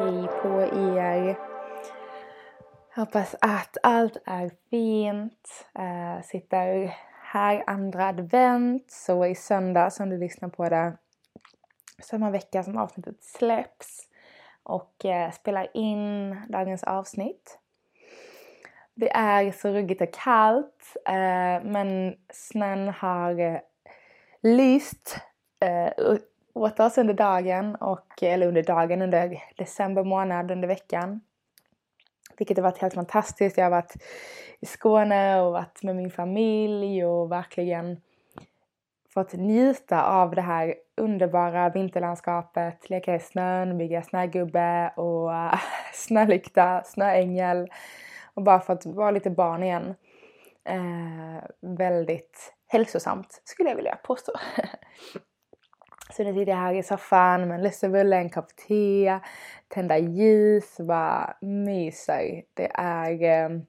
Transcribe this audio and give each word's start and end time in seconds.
Hej 0.00 0.28
på 0.42 0.60
er! 0.60 1.36
Hoppas 2.96 3.34
att 3.40 3.76
allt 3.82 4.16
är 4.26 4.50
fint. 4.70 5.66
Uh, 5.78 6.22
sitter 6.22 6.96
här 7.22 7.64
andra 7.66 8.08
advent, 8.08 8.90
så 8.90 9.26
i 9.26 9.34
söndag 9.34 9.90
som 9.90 10.10
du 10.10 10.18
lyssnar 10.18 10.48
på 10.48 10.68
det 10.68 10.96
samma 12.02 12.30
vecka 12.30 12.62
som 12.62 12.76
avsnittet 12.76 13.22
släpps 13.22 14.08
och 14.62 15.04
uh, 15.04 15.30
spelar 15.30 15.76
in 15.76 16.36
dagens 16.48 16.84
avsnitt. 16.84 17.58
Det 18.94 19.10
är 19.10 19.52
så 19.52 19.68
ruggigt 19.68 20.00
och 20.00 20.12
kallt 20.12 20.96
uh, 21.08 21.70
men 21.70 22.16
snön 22.32 22.88
har 22.88 23.60
lyst 24.42 25.20
åt 26.54 26.80
oss 26.80 26.98
under 26.98 27.14
dagen 27.14 27.74
och, 27.74 28.22
eller 28.22 28.46
under 28.46 28.62
dagen 28.62 29.02
under 29.02 29.42
december 29.56 30.04
månad 30.04 30.50
under 30.50 30.68
veckan. 30.68 31.20
Vilket 32.38 32.56
har 32.56 32.62
varit 32.62 32.78
helt 32.78 32.94
fantastiskt. 32.94 33.56
Jag 33.56 33.64
har 33.64 33.70
varit 33.70 33.94
i 34.60 34.66
Skåne 34.66 35.40
och 35.40 35.52
varit 35.52 35.82
med 35.82 35.96
min 35.96 36.10
familj 36.10 37.04
och 37.04 37.32
verkligen 37.32 38.00
fått 39.14 39.32
njuta 39.32 40.04
av 40.04 40.34
det 40.34 40.42
här 40.42 40.74
underbara 40.96 41.68
vinterlandskapet, 41.68 42.90
leka 42.90 43.14
i 43.14 43.20
snön, 43.20 43.78
bygga 43.78 44.02
snögubbe 44.02 44.92
och 44.96 45.30
snölykta, 45.94 46.82
snöängel 46.84 47.68
och 48.34 48.42
bara 48.42 48.60
fått 48.60 48.86
vara 48.86 49.10
lite 49.10 49.30
barn 49.30 49.62
igen. 49.62 49.94
Eh, 50.64 51.44
väldigt 51.60 52.54
hälsosamt 52.66 53.42
skulle 53.44 53.68
jag 53.68 53.76
vilja 53.76 53.98
påstå. 54.02 54.32
Så 56.12 56.24
nu 56.24 56.34
sitter 56.34 56.52
jag 56.52 56.58
här 56.58 56.74
i 56.74 56.82
soffan 56.82 57.48
med 57.48 57.54
en 57.54 57.62
lussebulle, 57.62 58.16
en 58.16 58.30
kopp 58.30 58.56
te, 58.56 59.18
tända 59.68 59.98
ljus 59.98 60.78
och 60.78 60.86
bara 60.86 61.36
myser. 61.40 62.42
Det 62.54 62.70
är 62.74 63.22
ehm, 63.22 63.66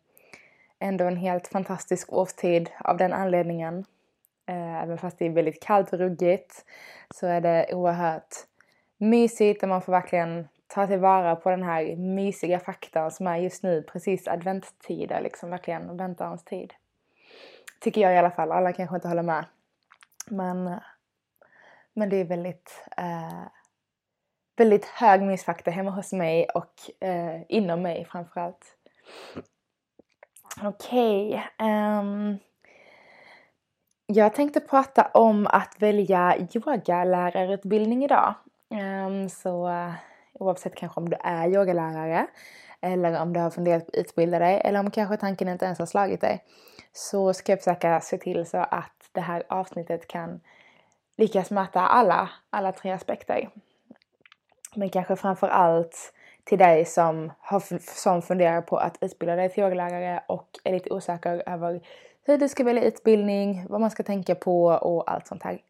ändå 0.80 1.06
en 1.06 1.17
helt 1.17 1.47
fantastisk 1.47 2.14
årstid 2.14 2.69
av 2.80 2.97
den 2.97 3.14
anledningen. 3.14 3.86
Eh, 4.45 4.84
även 4.84 4.97
fast 4.97 5.19
det 5.19 5.25
är 5.25 5.30
väldigt 5.30 5.64
kallt 5.64 5.94
och 5.94 6.00
ruggigt 6.00 6.66
så 7.16 7.28
är 7.28 7.42
det 7.42 7.73
oerhört 7.73 8.36
mysigt 8.97 9.64
och 9.64 9.69
man 9.69 9.81
får 9.81 9.92
verkligen 9.92 10.47
ta 10.67 10.88
tillvara 10.88 11.36
på 11.36 11.50
den 11.50 11.64
här 11.64 11.95
mysiga 11.95 12.59
faktan 12.59 13.12
som 13.12 13.28
är 13.28 13.38
just 13.38 13.64
nu 13.64 13.81
precis 13.81 14.28
adventstider, 14.28 15.22
liksom 15.22 15.50
verkligen 15.50 15.97
väntans 15.97 16.44
tid. 16.44 16.73
Tycker 17.80 18.02
jag 18.02 18.14
i 18.14 18.17
alla 18.17 18.31
fall, 18.31 18.52
alla 18.52 18.73
kanske 18.73 18.95
inte 18.95 19.08
håller 19.08 19.23
med. 19.23 19.45
Men 20.28 20.80
men 21.94 22.09
det 22.09 22.16
är 22.16 22.25
väldigt, 22.25 22.86
eh, 22.97 23.44
väldigt 24.57 24.85
hög 24.85 25.22
missfaktor 25.22 25.72
hemma 25.72 25.91
hos 25.91 26.13
mig 26.13 26.46
och 26.46 27.06
eh, 27.07 27.41
inom 27.50 27.81
mig 27.81 28.06
framförallt. 28.06 28.78
Okej. 30.63 31.28
Okay, 31.28 31.68
um, 31.68 32.40
jag 34.06 34.34
tänkte 34.34 34.59
prata 34.59 35.12
om 35.13 35.47
att 35.47 35.75
välja 35.79 36.35
yogalärarutbildning 36.56 38.03
idag. 38.03 38.34
Um, 38.69 39.29
så 39.29 39.69
uh, 39.69 39.94
oavsett 40.34 40.75
kanske 40.75 41.00
om 41.00 41.09
du 41.09 41.18
är 41.23 41.47
yogalärare 41.47 42.28
eller 42.81 43.22
om 43.22 43.34
du 43.34 43.40
har 43.40 43.50
funderat 43.50 43.85
på 43.85 43.90
att 43.90 44.06
utbilda 44.06 44.40
dig 44.40 44.62
eller 44.66 44.79
om 44.79 44.91
kanske 44.91 45.18
tanken 45.18 45.47
inte 45.47 45.66
ens 45.66 45.79
har 45.79 45.85
slagit 45.85 46.22
dig 46.22 46.44
så 46.94 47.34
ska 47.34 47.52
jag 47.52 47.59
försöka 47.59 48.00
se 48.00 48.18
till 48.18 48.46
så 48.46 48.58
att 48.58 49.09
det 49.12 49.22
här 49.22 49.44
avsnittet 49.50 50.08
kan 50.08 50.41
lyckas 51.17 51.51
möta 51.51 51.81
alla, 51.81 52.29
alla 52.49 52.72
tre 52.72 52.91
aspekter. 52.91 53.49
Men 54.75 54.89
kanske 54.89 55.16
framför 55.16 55.47
allt 55.47 56.13
till 56.44 56.57
dig 56.57 56.85
som, 56.85 57.31
har, 57.39 57.63
som 58.01 58.22
funderar 58.22 58.61
på 58.61 58.77
att 58.77 58.97
utbilda 59.01 59.35
dig 59.35 59.49
till 59.49 59.63
yogalärare 59.63 60.23
och 60.27 60.47
är 60.63 60.72
lite 60.73 60.94
osäker 60.94 61.44
över 61.45 61.81
hur 62.25 62.38
du 62.38 62.49
ska 62.49 62.63
välja 62.63 62.83
utbildning, 62.83 63.66
vad 63.69 63.81
man 63.81 63.91
ska 63.91 64.03
tänka 64.03 64.35
på 64.35 64.66
och 64.66 65.11
allt 65.11 65.27
sånt 65.27 65.44
här. 65.44 65.61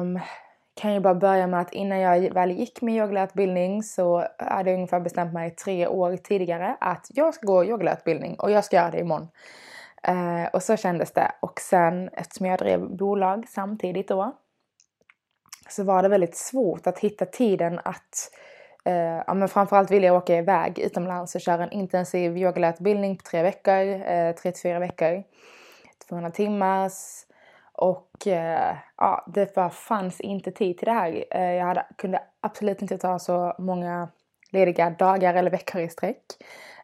Um, 0.00 0.20
kan 0.74 0.94
ju 0.94 1.00
bara 1.00 1.14
börja 1.14 1.46
med 1.46 1.60
att 1.60 1.72
innan 1.72 1.98
jag 1.98 2.34
väl 2.34 2.50
gick 2.50 2.82
min 2.82 2.96
yogalärarutbildning 2.96 3.82
så 3.82 4.26
hade 4.38 4.70
jag 4.70 4.76
ungefär 4.76 5.00
bestämt 5.00 5.32
mig 5.32 5.50
tre 5.50 5.86
år 5.86 6.16
tidigare 6.16 6.76
att 6.80 7.06
jag 7.14 7.34
ska 7.34 7.46
gå 7.46 7.64
yogalärarutbildning 7.64 8.34
och 8.34 8.50
jag 8.50 8.64
ska 8.64 8.76
göra 8.76 8.90
det 8.90 9.00
imorgon. 9.00 9.28
Eh, 10.02 10.44
och 10.52 10.62
så 10.62 10.76
kändes 10.76 11.12
det. 11.12 11.32
Och 11.40 11.60
sen 11.60 12.08
eftersom 12.08 12.46
jag 12.46 12.58
drev 12.58 12.96
bolag 12.96 13.48
samtidigt 13.48 14.08
då 14.08 14.36
så 15.68 15.84
var 15.84 16.02
det 16.02 16.08
väldigt 16.08 16.36
svårt 16.36 16.86
att 16.86 16.98
hitta 16.98 17.26
tiden 17.26 17.80
att 17.84 18.30
eh, 18.84 19.22
ja, 19.26 19.34
men 19.34 19.48
framförallt 19.48 19.90
ville 19.90 20.06
jag 20.06 20.16
åka 20.16 20.36
iväg 20.36 20.78
utomlands 20.78 21.34
och 21.34 21.40
köra 21.40 21.64
en 21.64 21.72
intensiv 21.72 22.38
yogalärarutbildning 22.38 23.16
på 23.16 23.22
tre 23.22 23.42
veckor, 23.42 23.86
eh, 23.88 24.34
tre 24.34 24.52
till 24.52 24.62
fyra 24.62 24.78
veckor. 24.78 25.22
200 26.08 26.30
timmars. 26.30 26.92
Och 27.72 28.26
eh, 28.26 28.76
ja, 28.96 29.24
det 29.34 29.54
bara 29.54 29.70
fanns 29.70 30.20
inte 30.20 30.50
tid 30.50 30.78
till 30.78 30.86
det 30.86 30.92
här. 30.92 31.24
Eh, 31.30 31.52
jag 31.52 31.66
hade, 31.66 31.86
kunde 31.96 32.22
absolut 32.40 32.82
inte 32.82 32.98
ta 32.98 33.18
så 33.18 33.54
många 33.58 34.08
lediga 34.50 34.90
dagar 34.90 35.34
eller 35.34 35.50
veckor 35.50 35.80
i 35.80 35.88
sträck. 35.88 36.22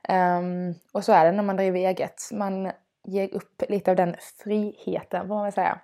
Um, 0.09 0.75
och 0.93 1.05
så 1.05 1.13
är 1.13 1.25
det 1.25 1.33
när 1.33 1.43
man 1.43 1.57
driver 1.57 1.79
eget. 1.79 2.23
Man 2.33 2.73
ger 3.05 3.35
upp 3.35 3.63
lite 3.69 3.91
av 3.91 3.97
den 3.97 4.17
friheten 4.45 5.29
får 5.29 5.35
man 5.35 5.45
väl 5.45 5.53
säga. 5.53 5.81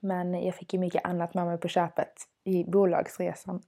Men 0.00 0.44
jag 0.44 0.54
fick 0.54 0.74
ju 0.74 0.80
mycket 0.80 1.04
annat 1.04 1.34
med 1.34 1.46
mig 1.46 1.58
på 1.58 1.68
köpet 1.68 2.12
i 2.44 2.64
bolagsresan. 2.64 3.62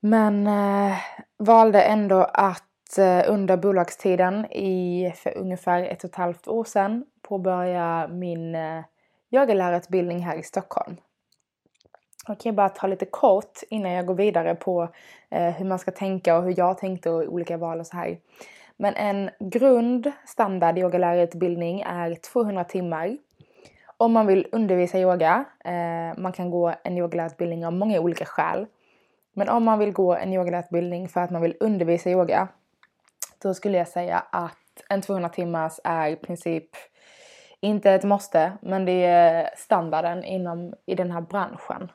Men 0.00 0.46
eh, 0.46 0.96
valde 1.36 1.82
ändå 1.82 2.20
att 2.32 2.98
eh, 2.98 3.22
under 3.26 3.56
bolagstiden 3.56 4.52
i 4.52 5.12
för 5.16 5.38
ungefär 5.38 5.82
ett 5.82 6.04
och 6.04 6.10
ett 6.10 6.16
halvt 6.16 6.48
år 6.48 6.64
sedan 6.64 7.04
påbörja 7.22 8.08
min 8.08 8.54
eh, 8.54 8.84
yogalärarutbildning 9.30 10.18
här 10.18 10.36
i 10.36 10.42
Stockholm. 10.42 10.96
Jag 12.26 12.40
kan 12.40 12.56
bara 12.56 12.68
ta 12.68 12.86
lite 12.86 13.06
kort 13.06 13.60
innan 13.70 13.92
jag 13.92 14.06
går 14.06 14.14
vidare 14.14 14.54
på 14.54 14.88
eh, 15.30 15.50
hur 15.50 15.64
man 15.64 15.78
ska 15.78 15.90
tänka 15.90 16.36
och 16.36 16.44
hur 16.44 16.54
jag 16.58 16.78
tänkte 16.78 17.10
och 17.10 17.22
olika 17.22 17.56
val 17.56 17.80
och 17.80 17.86
så 17.86 17.96
här. 17.96 18.18
Men 18.80 18.94
en 18.96 19.30
grund 19.38 20.12
standard 20.26 20.78
yogalärarutbildning 20.78 21.80
är 21.80 22.14
200 22.14 22.64
timmar. 22.64 23.18
Om 23.96 24.12
man 24.12 24.26
vill 24.26 24.46
undervisa 24.52 24.98
yoga, 24.98 25.44
eh, 25.64 26.20
man 26.20 26.32
kan 26.32 26.50
gå 26.50 26.74
en 26.84 26.98
yogalärarutbildning 26.98 27.66
av 27.66 27.72
många 27.72 28.00
olika 28.00 28.24
skäl. 28.24 28.66
Men 29.32 29.48
om 29.48 29.64
man 29.64 29.78
vill 29.78 29.92
gå 29.92 30.14
en 30.14 30.32
yogalärarutbildning 30.32 31.08
för 31.08 31.20
att 31.20 31.30
man 31.30 31.42
vill 31.42 31.56
undervisa 31.60 32.10
yoga, 32.10 32.48
då 33.42 33.54
skulle 33.54 33.78
jag 33.78 33.88
säga 33.88 34.24
att 34.32 34.54
en 34.88 35.02
200 35.02 35.28
timmars 35.28 35.80
är 35.84 36.08
i 36.08 36.16
princip 36.16 36.70
inte 37.60 37.92
ett 37.92 38.04
måste, 38.04 38.52
men 38.62 38.84
det 38.84 39.04
är 39.04 39.50
standarden 39.56 40.24
inom, 40.24 40.74
i 40.86 40.94
den 40.94 41.10
här 41.10 41.20
branschen. 41.20 41.92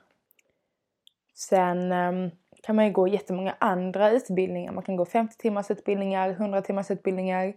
Sen 1.35 1.91
ehm, 1.91 2.31
kan 2.65 2.75
man 2.75 2.85
ju 2.85 2.91
gå 2.91 3.07
jättemånga 3.07 3.55
andra 3.59 4.11
utbildningar. 4.11 4.71
Man 4.71 4.83
kan 4.83 4.95
gå 4.95 5.05
50 5.05 5.37
timmars 5.37 5.71
utbildningar, 5.71 6.29
100 6.29 6.61
timmars 6.61 6.91
utbildningar. 6.91 7.53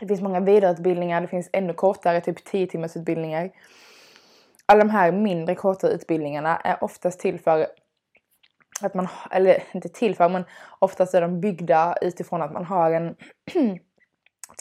Det 0.00 0.06
finns 0.06 0.20
många 0.20 0.40
vidareutbildningar, 0.40 1.20
det 1.20 1.26
finns 1.26 1.50
ännu 1.52 1.72
kortare, 1.72 2.20
typ 2.20 2.44
10 2.44 2.66
timmars 2.66 2.96
utbildningar. 2.96 3.50
Alla 4.66 4.84
de 4.84 4.90
här 4.90 5.12
mindre 5.12 5.54
korta 5.54 5.88
utbildningarna 5.88 6.56
är 6.56 6.84
oftast 6.84 7.20
till 7.20 7.40
för 7.40 7.66
att 8.80 8.94
man, 8.94 9.08
eller 9.30 9.62
inte 9.72 9.88
till 9.88 10.14
för, 10.16 10.28
men 10.28 10.44
oftast 10.78 11.14
är 11.14 11.20
de 11.20 11.40
byggda 11.40 11.96
utifrån 12.02 12.42
att 12.42 12.52
man 12.52 12.64
har 12.64 12.90
en 12.90 13.16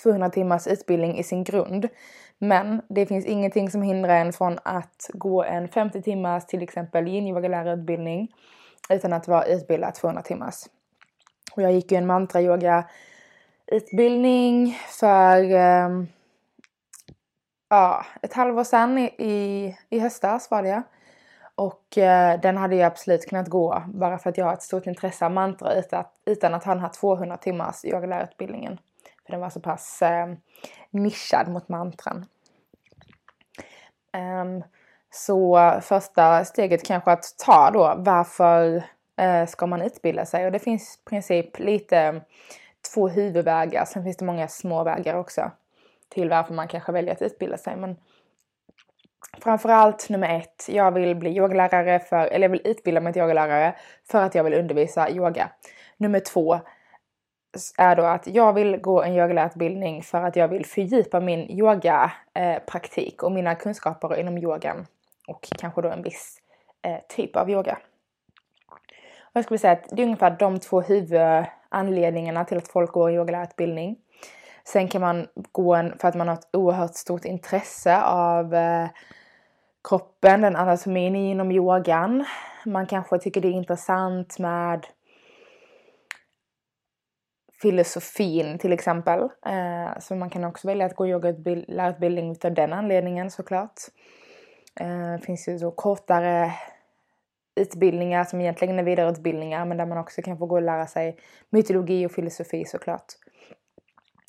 200 0.04 0.30
timmars 0.30 0.68
utbildning 0.68 1.18
i 1.18 1.24
sin 1.24 1.44
grund. 1.44 1.88
Men 2.38 2.82
det 2.90 3.06
finns 3.06 3.26
ingenting 3.26 3.70
som 3.70 3.82
hindrar 3.82 4.16
en 4.16 4.34
från 4.34 4.60
att 4.64 5.10
gå 5.14 5.44
en 5.44 5.68
50 5.68 6.02
timmars 6.02 6.46
till 6.46 6.64
exempel 6.64 7.08
yin-yoga-lärarutbildning 7.08 8.28
utan 8.90 9.14
att 9.14 9.28
vara 9.28 9.46
utbildad 9.46 9.96
200 9.96 10.22
timmars. 10.22 10.64
Och 11.56 11.62
jag 11.62 11.72
gick 11.72 11.92
ju 11.92 11.98
en 11.98 12.08
mantra-yoga 12.08 12.90
utbildning 13.68 14.78
för 15.00 15.44
um, 15.54 16.08
ja, 17.70 18.06
ett 18.22 18.34
halvår 18.34 18.64
sedan 18.64 18.98
i, 18.98 19.06
i, 19.18 19.78
i 19.90 20.00
höstas 20.00 20.52
var 20.52 20.64
det 20.64 20.84
Och 21.56 21.98
eh, 21.98 22.40
den 22.40 22.58
hade 22.58 22.76
jag 22.76 22.88
absolut 22.88 23.30
kunnat 23.30 23.48
gå 23.48 23.84
bara 23.88 24.18
för 24.18 24.30
att 24.30 24.38
jag 24.38 24.46
har 24.46 24.54
ett 24.54 24.64
stort 24.64 24.88
intresse 24.88 25.26
av 25.26 25.32
mantra 25.32 25.74
utan 25.74 26.00
att, 26.00 26.14
utan 26.26 26.54
att 26.54 26.64
ha 26.64 26.74
den 26.74 26.84
här 26.84 26.90
200 26.90 27.38
timmars 27.38 27.86
yogalärarutbildningen. 27.86 28.80
För 29.26 29.32
den 29.32 29.42
var 29.42 29.50
så 29.50 29.60
pass 29.60 30.02
eh, 30.02 30.28
nischad 30.90 31.48
mot 31.48 31.70
mantran. 31.70 32.26
Um, 34.14 34.64
så 35.16 35.72
första 35.82 36.46
steget 36.46 36.86
kanske 36.86 37.12
att 37.12 37.26
ta 37.46 37.72
då, 37.72 37.94
varför 37.98 38.84
eh, 39.18 39.46
ska 39.46 39.68
man 39.68 39.82
utbilda 39.82 40.26
sig? 40.26 40.46
Och 40.46 40.52
det 40.52 40.60
finns 40.60 40.96
i 40.96 41.10
princip 41.10 41.60
lite 41.60 41.98
mm, 41.98 42.22
två 42.94 43.08
huvudvägar, 43.08 43.86
sen 43.86 44.04
finns 44.04 44.18
det 44.18 44.26
många 44.26 44.48
små 44.48 44.84
vägar 44.84 45.16
också 45.16 45.52
till 46.10 46.30
varför 46.30 46.54
man 46.54 46.68
kanske 46.68 46.92
väljer 46.92 47.12
att 47.12 47.22
utbilda 47.22 47.58
sig. 47.58 47.76
Men 47.76 47.96
framförallt 49.42 50.10
nummer 50.10 50.40
ett, 50.40 50.66
jag 50.70 50.92
vill 50.92 51.16
bli 51.16 51.38
yogalärare 51.38 52.00
för, 52.00 52.28
eller 52.28 52.44
jag 52.44 52.52
vill 52.52 52.62
utbilda 52.66 53.02
mig 53.02 53.14
till 53.14 53.22
yogalärare 53.22 53.76
för 54.12 54.22
att 54.22 54.36
jag 54.36 54.44
vill 54.44 54.54
undervisa 54.54 55.10
yoga. 55.10 55.50
Nummer 55.98 56.20
två 56.20 56.60
är 57.78 57.96
då 57.96 58.04
att 58.04 58.28
jag 58.28 58.54
vill 58.54 58.78
gå 58.78 59.04
en 59.04 59.14
yogalärarutbildning 59.14 60.04
för 60.04 60.24
att 60.24 60.36
jag 60.36 60.48
vill 60.48 60.66
fördjupa 60.66 61.20
min 61.20 61.52
yogapraktik 61.52 63.24
eh, 63.24 63.26
och 63.26 63.32
mina 63.32 63.56
kunskaper 63.56 64.20
inom 64.20 64.38
yogan 64.38 64.88
och 65.28 65.50
kanske 65.60 65.82
då 65.82 65.90
en 65.90 66.04
viss 66.04 66.38
eh, 66.82 67.00
typ 67.10 67.36
av 67.36 67.50
yoga. 67.50 67.78
Och 69.20 69.32
jag 69.34 69.44
skulle 69.44 69.58
säga 69.58 69.74
att 69.74 69.90
det 69.92 70.02
är 70.02 70.06
ungefär 70.06 70.36
de 70.40 70.60
två 70.60 70.82
huvudanledningarna 70.82 72.46
till 72.46 72.58
att 72.58 72.68
folk 72.68 72.92
går 72.92 73.12
yogalärarutbildning. 73.12 73.98
Sen 74.64 74.88
kan 74.88 75.02
man 75.02 75.28
gå 75.52 75.76
en 75.76 75.98
för 76.00 76.08
att 76.08 76.16
man 76.16 76.28
har 76.28 76.36
ett 76.36 76.56
oerhört 76.56 76.96
stort 76.96 77.26
intresse 77.26 78.02
av 78.02 78.54
eh, 78.54 78.88
kroppen, 79.90 80.42
den 80.42 80.56
anatomin 80.56 81.16
inom 81.16 81.52
yogan. 81.52 82.26
Man 82.66 82.88
kanske 82.88 83.18
tycker 83.18 83.42
det 83.42 83.48
är 83.48 83.52
intressant 83.52 84.40
med 84.40 84.88
filosofin 87.62 88.58
till 88.58 88.74
exempel. 88.74 89.20
Eh, 89.46 90.00
så 90.00 90.16
man 90.16 90.30
kan 90.30 90.44
också 90.44 90.68
välja 90.68 90.86
att 90.86 90.96
gå 90.96 91.08
yogalärarutbildning 91.08 92.32
utav 92.32 92.54
den 92.54 92.74
anledningen 92.74 93.32
såklart. 93.32 93.80
Eh, 93.88 94.25
det 94.76 95.26
finns 95.26 95.48
ju 95.48 95.60
så 95.60 95.72
kortare 95.72 96.52
utbildningar 97.56 98.24
som 98.24 98.42
egentligen 98.42 98.80
är 98.80 98.84
vidareutbildningar 98.84 99.66
men 99.66 99.78
där 99.78 99.86
man 99.86 99.98
också 99.98 100.22
kan 100.22 100.38
få 100.38 100.46
gå 100.46 100.56
och 100.56 100.62
lära 100.62 100.88
sig 100.88 101.18
mytologi 101.50 102.06
och 102.06 102.12
filosofi 102.12 102.66
såklart. 102.66 103.14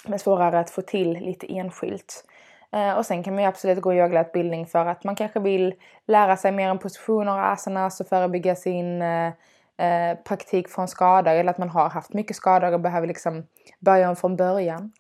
Men 0.07 0.19
svårare 0.19 0.61
att 0.61 0.71
få 0.71 0.83
till 0.83 1.13
lite 1.13 1.57
enskilt. 1.57 2.25
Eh, 2.73 2.93
och 2.93 3.07
sen 3.07 3.23
kan 3.23 3.35
man 3.35 3.43
ju 3.43 3.49
absolut 3.49 3.81
gå 3.81 3.95
yogautbildning 3.95 4.67
för 4.67 4.87
att 4.87 5.05
man 5.05 5.17
kanske 5.17 5.41
vill 5.41 5.75
lära 6.07 6.37
sig 6.37 6.53
mer 6.53 6.71
om 6.71 6.79
positioner 6.79 7.33
och 7.33 7.47
asanas 7.47 8.01
och 8.01 8.09
förebygga 8.09 8.55
sin 8.55 9.03
eh, 9.03 9.33
eh, 9.79 10.19
praktik 10.25 10.69
från 10.69 10.89
skador 10.89 11.33
eller 11.33 11.51
att 11.51 11.59
man 11.59 11.69
har 11.69 11.91
haft 11.91 12.13
mycket 12.13 12.37
skador 12.37 12.73
och 12.73 12.81
behöver 12.81 13.07
liksom 13.07 13.47
börja 13.81 14.09
om 14.09 14.17
från 14.17 14.37
början. 14.37 14.93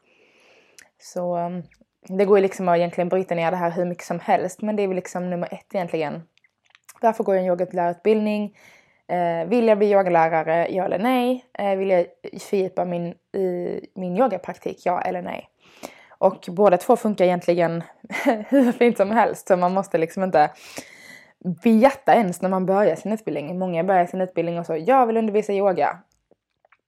Så 0.99 1.37
ehm, 1.37 1.63
det 2.09 2.25
går 2.25 2.39
ju 2.39 2.43
liksom 2.43 2.69
att 2.69 2.77
egentligen 2.77 3.09
bryta 3.09 3.35
ner 3.35 3.51
det 3.51 3.57
här 3.57 3.71
hur 3.71 3.85
mycket 3.85 4.05
som 4.05 4.21
helst 4.21 4.63
men 4.63 4.77
det 4.77 4.83
är 4.83 4.89
väl 4.89 4.97
liksom 4.97 5.31
nummer 5.31 5.49
ett 5.55 5.75
egentligen. 5.75 6.23
Varför 7.01 7.25
går 7.25 7.35
jag 7.35 7.45
en 7.45 7.51
yogalärarutbildning? 7.51 8.57
Eh, 9.09 9.49
vill 9.49 9.69
jag 9.69 9.79
bli 9.79 9.93
yogalärare? 9.93 10.69
Ja 10.71 10.85
eller 10.85 10.99
nej? 10.99 11.45
Eh, 11.59 11.77
vill 11.77 11.91
jag 11.91 12.07
fördjupa 12.41 12.85
min, 12.85 13.15
i 13.37 13.81
min 13.95 14.17
yogapraktik? 14.17 14.83
Ja 14.85 15.01
eller 15.01 15.23
nej? 15.23 15.49
Och 16.19 16.49
båda 16.49 16.77
två 16.77 16.97
funkar 16.97 17.25
egentligen 17.25 17.83
hur 18.49 18.73
fint 18.73 18.97
som 18.97 19.11
helst 19.11 19.49
så 19.49 19.57
man 19.57 19.75
måste 19.75 19.99
liksom 19.99 20.23
inte 20.23 20.51
veta 21.65 22.15
ens 22.15 22.43
när 22.43 22.49
man 22.49 22.67
börjar 22.67 22.97
sin 22.97 23.13
utbildning. 23.13 23.59
Många 23.59 23.85
börjar 23.85 24.07
sin 24.07 24.21
utbildning 24.21 24.59
och 24.59 24.67
så, 24.67 24.77
jag 24.77 25.07
vill 25.07 25.17
undervisa 25.17 25.53
yoga. 25.53 25.99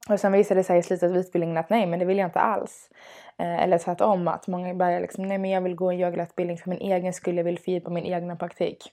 Och 0.08 0.20
sen 0.20 0.32
visar 0.32 0.55
det 0.55 0.64
sig 0.64 0.78
i 0.78 0.82
slutet 0.82 1.10
av 1.10 1.16
utbildningen 1.16 1.56
att 1.56 1.70
nej, 1.70 1.87
men 1.87 1.99
det 1.99 2.05
vill 2.05 2.19
jag 2.19 2.28
inte 2.28 2.40
alls. 2.40 2.90
Eh, 3.38 3.62
eller 3.62 3.78
tvärtom, 3.78 4.28
att 4.28 4.46
många 4.46 4.75
börjar 4.75 5.00
liksom, 5.00 5.25
nej 5.25 5.38
men 5.38 5.50
jag 5.50 5.60
vill 5.60 5.75
gå 5.75 5.90
en 5.90 6.00
yogautbildning 6.00 6.58
för 6.58 6.70
min 6.70 6.81
egen 6.81 7.12
skull, 7.12 7.37
jag 7.37 7.44
vill 7.44 7.58
fördjupa 7.58 7.90
min 7.90 8.05
egna 8.05 8.37
praktik. 8.37 8.93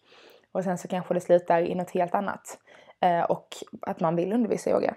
Och 0.51 0.63
sen 0.63 0.77
så 0.77 0.87
kanske 0.87 1.13
det 1.13 1.21
slutar 1.21 1.61
i 1.61 1.75
något 1.75 1.91
helt 1.91 2.15
annat. 2.15 2.57
Eh, 2.99 3.21
och 3.21 3.47
att 3.81 3.99
man 3.99 4.15
vill 4.15 4.33
undervisa 4.33 4.69
yoga. 4.69 4.95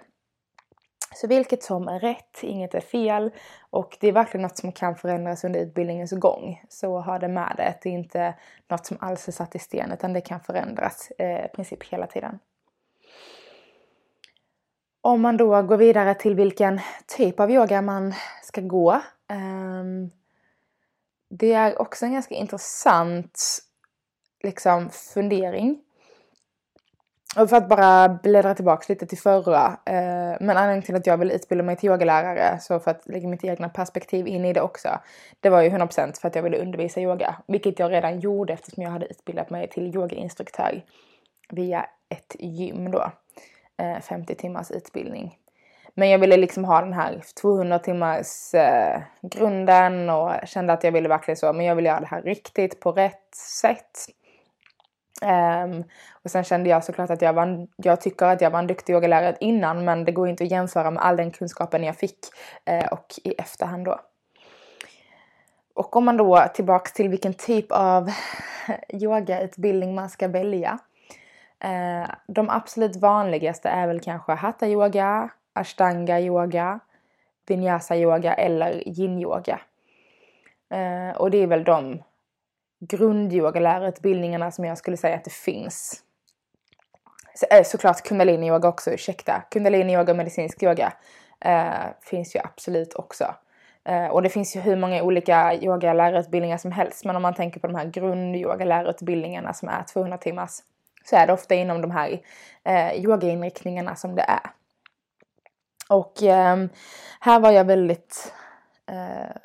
Så 1.14 1.26
vilket 1.26 1.62
som 1.62 1.88
är 1.88 2.00
rätt, 2.00 2.42
inget 2.42 2.74
är 2.74 2.80
fel 2.80 3.30
och 3.70 3.96
det 4.00 4.08
är 4.08 4.12
verkligen 4.12 4.42
något 4.42 4.58
som 4.58 4.72
kan 4.72 4.96
förändras 4.96 5.44
under 5.44 5.60
utbildningens 5.60 6.12
gång. 6.12 6.62
Så 6.68 7.00
ha 7.00 7.18
det 7.18 7.28
med 7.28 7.54
dig, 7.56 7.78
det 7.82 7.88
är 7.88 7.92
inte 7.92 8.34
något 8.68 8.86
som 8.86 8.96
alls 9.00 9.28
är 9.28 9.32
satt 9.32 9.54
i 9.54 9.58
sten 9.58 9.92
utan 9.92 10.12
det 10.12 10.20
kan 10.20 10.40
förändras 10.40 11.12
eh, 11.18 11.44
i 11.44 11.48
princip 11.48 11.84
hela 11.84 12.06
tiden. 12.06 12.38
Om 15.00 15.20
man 15.20 15.36
då 15.36 15.62
går 15.62 15.76
vidare 15.76 16.14
till 16.14 16.34
vilken 16.34 16.80
typ 17.16 17.40
av 17.40 17.50
yoga 17.50 17.82
man 17.82 18.14
ska 18.42 18.60
gå. 18.60 19.00
Ehm, 19.28 20.10
det 21.30 21.52
är 21.52 21.82
också 21.82 22.04
en 22.04 22.12
ganska 22.12 22.34
intressant 22.34 23.58
liksom, 24.42 24.90
fundering. 24.90 25.82
Och 27.36 27.48
för 27.48 27.56
att 27.56 27.68
bara 27.68 28.08
bläddra 28.08 28.54
tillbaka 28.54 28.84
lite 28.88 29.06
till 29.06 29.18
förra. 29.18 29.66
Eh, 29.66 30.36
men 30.40 30.50
anledningen 30.50 30.82
till 30.82 30.94
att 30.94 31.06
jag 31.06 31.18
vill 31.18 31.30
utbilda 31.30 31.64
mig 31.64 31.76
till 31.76 31.88
yogalärare, 31.88 32.58
så 32.60 32.80
för 32.80 32.90
att 32.90 33.08
lägga 33.08 33.28
mitt 33.28 33.44
egna 33.44 33.68
perspektiv 33.68 34.26
in 34.26 34.44
i 34.44 34.52
det 34.52 34.60
också. 34.60 34.88
Det 35.40 35.50
var 35.50 35.62
ju 35.62 35.68
100% 35.70 36.20
för 36.20 36.28
att 36.28 36.34
jag 36.34 36.42
ville 36.42 36.58
undervisa 36.58 37.00
yoga. 37.00 37.36
Vilket 37.46 37.78
jag 37.78 37.92
redan 37.92 38.20
gjorde 38.20 38.52
eftersom 38.52 38.82
jag 38.82 38.90
hade 38.90 39.06
utbildat 39.06 39.50
mig 39.50 39.68
till 39.68 39.94
yogainstruktör. 39.96 40.84
Via 41.50 41.86
ett 42.08 42.36
gym 42.38 42.90
då. 42.90 43.12
Eh, 43.78 44.00
50 44.00 44.34
timmars 44.34 44.70
utbildning. 44.70 45.38
Men 45.94 46.10
jag 46.10 46.18
ville 46.18 46.36
liksom 46.36 46.64
ha 46.64 46.80
den 46.80 46.92
här 46.92 47.22
200 47.40 47.78
timmars 47.78 48.54
eh, 48.54 49.00
grunden 49.22 50.10
och 50.10 50.32
kände 50.44 50.72
att 50.72 50.84
jag 50.84 50.92
ville 50.92 51.08
verkligen 51.08 51.36
så, 51.36 51.52
men 51.52 51.66
jag 51.66 51.76
vill 51.76 51.84
göra 51.84 52.00
det 52.00 52.06
här 52.06 52.22
riktigt 52.22 52.80
på 52.80 52.92
rätt 52.92 53.34
sätt. 53.34 54.06
Um, 55.22 55.84
och 56.22 56.30
sen 56.30 56.44
kände 56.44 56.70
jag 56.70 56.84
såklart 56.84 57.10
att 57.10 57.22
jag 57.22 57.32
var, 57.32 57.66
jag 57.76 58.00
tycker 58.00 58.26
att 58.26 58.40
jag 58.40 58.50
var 58.50 58.58
en 58.58 58.66
duktig 58.66 58.92
yogalärare 58.92 59.36
innan 59.40 59.84
men 59.84 60.04
det 60.04 60.12
går 60.12 60.28
inte 60.28 60.44
att 60.44 60.50
jämföra 60.50 60.90
med 60.90 61.02
all 61.02 61.16
den 61.16 61.30
kunskapen 61.30 61.84
jag 61.84 61.96
fick 61.96 62.18
eh, 62.64 62.86
och 62.86 63.14
i 63.24 63.32
efterhand 63.32 63.84
då. 63.84 64.00
Och 65.74 65.96
om 65.96 66.04
man 66.04 66.16
då 66.16 66.44
tillbaks 66.54 66.92
till 66.92 67.08
vilken 67.08 67.34
typ 67.34 67.72
av 67.72 68.10
yogautbildning 68.92 69.94
man 69.94 70.10
ska 70.10 70.28
välja. 70.28 70.78
Eh, 71.60 72.10
de 72.26 72.50
absolut 72.50 72.96
vanligaste 72.96 73.68
är 73.68 73.86
väl 73.86 74.00
kanske 74.00 74.32
hatha 74.32 74.66
yoga, 74.66 75.30
ashtanga 75.52 76.20
yoga, 76.20 76.80
vinyasa 77.46 77.96
yoga 77.96 78.34
eller 78.34 78.88
yin 78.88 79.18
yoga. 79.18 79.60
Eh, 80.70 81.16
och 81.16 81.30
det 81.30 81.42
är 81.42 81.46
väl 81.46 81.64
de 81.64 82.02
grundyogalärarutbildningarna 82.80 84.50
som 84.50 84.64
jag 84.64 84.78
skulle 84.78 84.96
säga 84.96 85.16
att 85.16 85.24
det 85.24 85.32
finns. 85.32 86.02
Så, 87.34 87.46
eh, 87.50 87.62
såklart 87.64 88.02
kundalini-yoga 88.02 88.68
också, 88.68 88.90
ursäkta. 88.90 89.42
Kundalini-yoga 89.50 90.12
och 90.12 90.16
medicinsk 90.16 90.62
yoga 90.62 90.92
eh, 91.40 91.86
finns 92.00 92.36
ju 92.36 92.40
absolut 92.44 92.94
också. 92.94 93.34
Eh, 93.84 94.06
och 94.06 94.22
det 94.22 94.28
finns 94.28 94.56
ju 94.56 94.60
hur 94.60 94.76
många 94.76 95.02
olika 95.02 95.54
yogalärarutbildningar 95.54 96.58
som 96.58 96.72
helst. 96.72 97.04
Men 97.04 97.16
om 97.16 97.22
man 97.22 97.34
tänker 97.34 97.60
på 97.60 97.66
de 97.66 97.76
här 97.76 97.84
grundyogalärarutbildningarna 97.84 99.52
som 99.52 99.68
är 99.68 99.82
200 99.82 100.18
timmars 100.18 100.50
så 101.08 101.16
är 101.16 101.26
det 101.26 101.32
ofta 101.32 101.54
inom 101.54 101.82
de 101.82 101.90
här 101.90 102.20
eh, 102.64 103.04
yogainriktningarna 103.04 103.96
som 103.96 104.14
det 104.14 104.22
är. 104.22 104.50
Och 105.88 106.22
eh, 106.22 106.56
här 107.20 107.40
var 107.40 107.50
jag 107.50 107.64
väldigt 107.64 108.32
eh, 108.90 109.36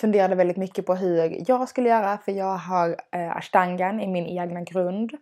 funderade 0.00 0.34
väldigt 0.34 0.56
mycket 0.56 0.86
på 0.86 0.94
hur 0.94 1.50
jag 1.50 1.68
skulle 1.68 1.88
göra 1.88 2.18
för 2.18 2.32
jag 2.32 2.56
har 2.56 2.96
eh, 3.12 3.36
ashtangan 3.36 4.00
i 4.00 4.06
min 4.06 4.26
egna 4.26 4.60
grund. 4.60 5.12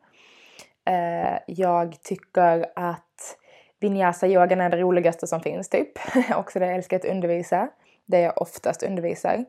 Eh, 0.84 1.38
jag 1.46 2.02
tycker 2.02 2.66
att 2.76 3.36
vinyasa-yogan 3.80 4.60
är 4.60 4.70
det 4.70 4.76
roligaste 4.76 5.26
som 5.26 5.40
finns 5.40 5.68
typ. 5.68 5.92
Också 6.36 6.58
det 6.58 6.66
jag 6.66 6.74
älskar 6.74 6.96
att 6.96 7.04
undervisa. 7.04 7.68
Det 8.06 8.20
jag 8.20 8.42
oftast 8.42 8.82
undervisar. 8.82 9.44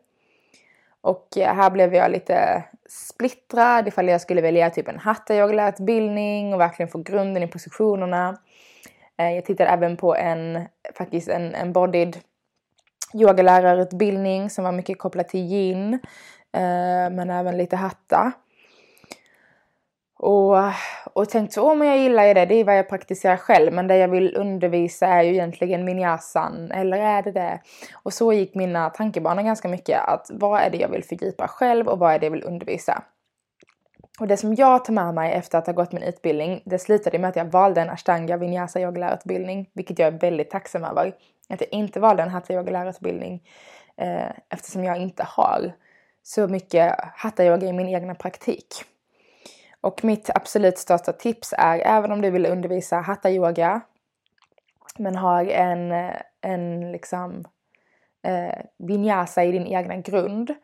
Och 1.01 1.37
eh, 1.37 1.55
här 1.55 1.69
blev 1.69 1.93
jag 1.95 2.11
lite 2.11 2.63
splittrad 2.89 3.87
ifall 3.87 4.07
jag 4.07 4.21
skulle 4.21 4.41
välja 4.41 4.69
typ 4.69 4.87
en 4.87 4.99
hatta-yogalärarutbildning 4.99 6.53
och 6.53 6.59
verkligen 6.59 6.89
få 6.89 6.97
grunden 6.97 7.43
i 7.43 7.47
positionerna. 7.47 8.37
Eh, 9.17 9.31
jag 9.31 9.45
tittade 9.45 9.69
även 9.69 9.97
på 9.97 10.15
en, 10.15 10.67
faktiskt 10.97 11.27
en, 11.27 11.55
en 11.55 11.73
bodied 11.73 12.17
yogalärarutbildning 13.13 14.49
som 14.49 14.63
var 14.63 14.71
mycket 14.71 14.99
kopplat 14.99 15.29
till 15.29 15.51
yin. 15.51 15.93
Eh, 16.53 17.09
men 17.11 17.29
även 17.29 17.57
lite 17.57 17.75
hatta. 17.75 18.31
Och, 20.19 20.57
och 21.13 21.29
tänkt 21.29 21.53
så, 21.53 21.75
men 21.75 21.88
jag 21.88 21.97
gillar 21.97 22.27
ju 22.27 22.33
det, 22.33 22.45
det 22.45 22.55
är 22.55 22.63
vad 22.63 22.77
jag 22.77 22.89
praktiserar 22.89 23.38
själv. 23.38 23.73
Men 23.73 23.88
det 23.88 23.97
jag 23.97 24.07
vill 24.07 24.35
undervisa 24.35 25.07
är 25.07 25.23
ju 25.23 25.31
egentligen 25.31 25.85
minyasan, 25.85 26.71
eller 26.71 26.97
är 26.97 27.21
det 27.23 27.31
det? 27.31 27.59
Och 28.03 28.13
så 28.13 28.33
gick 28.33 28.55
mina 28.55 28.89
tankebanor 28.89 29.43
ganska 29.43 29.67
mycket. 29.67 29.99
Att 30.07 30.27
vad 30.33 30.61
är 30.61 30.69
det 30.69 30.77
jag 30.77 30.89
vill 30.89 31.03
fördjupa 31.03 31.47
själv 31.47 31.88
och 31.88 31.99
vad 31.99 32.13
är 32.13 32.19
det 32.19 32.25
jag 32.25 32.31
vill 32.31 32.43
undervisa? 32.43 33.03
Och 34.19 34.27
det 34.27 34.38
som 34.38 34.55
jag 34.55 34.85
tar 34.85 34.93
med 34.93 35.13
mig 35.13 35.33
efter 35.33 35.57
att 35.57 35.67
ha 35.67 35.73
gått 35.73 35.91
min 35.91 36.03
utbildning, 36.03 36.61
det 36.65 36.79
slutade 36.79 37.19
med 37.19 37.29
att 37.29 37.35
jag 37.35 37.45
valde 37.45 37.81
en 37.81 37.89
ashtanga 37.89 38.38
vinyasa 38.38 38.81
yogalärarutbildning, 38.81 39.69
vilket 39.73 39.99
jag 39.99 40.07
är 40.07 40.19
väldigt 40.19 40.49
tacksam 40.49 40.83
över. 40.83 41.13
Att 41.49 41.61
jag 41.61 41.73
inte 41.73 41.99
valde 41.99 42.23
en 42.23 42.29
hatha 42.29 42.53
yogalärarutbildning 42.53 43.43
eh, 43.97 44.29
eftersom 44.49 44.83
jag 44.83 44.97
inte 44.97 45.23
har 45.23 45.73
så 46.23 46.47
mycket 46.47 46.95
hatha 47.15 47.43
yoga 47.43 47.67
i 47.67 47.73
min 47.73 47.88
egna 47.88 48.15
praktik. 48.15 48.85
Och 49.81 50.03
mitt 50.03 50.29
absolut 50.36 50.77
största 50.77 51.13
tips 51.13 51.53
är, 51.57 51.81
även 51.86 52.12
om 52.12 52.21
du 52.21 52.29
vill 52.29 52.45
undervisa 52.45 53.00
hatta 53.00 53.31
yoga 53.31 53.81
men 54.98 55.15
har 55.15 55.45
en, 55.45 56.12
en 56.41 56.91
liksom 56.91 57.45
eh, 58.24 58.59
vinyasa 58.77 59.43
i 59.43 59.51
din 59.51 59.67
egna 59.67 59.98
grund 59.98 60.55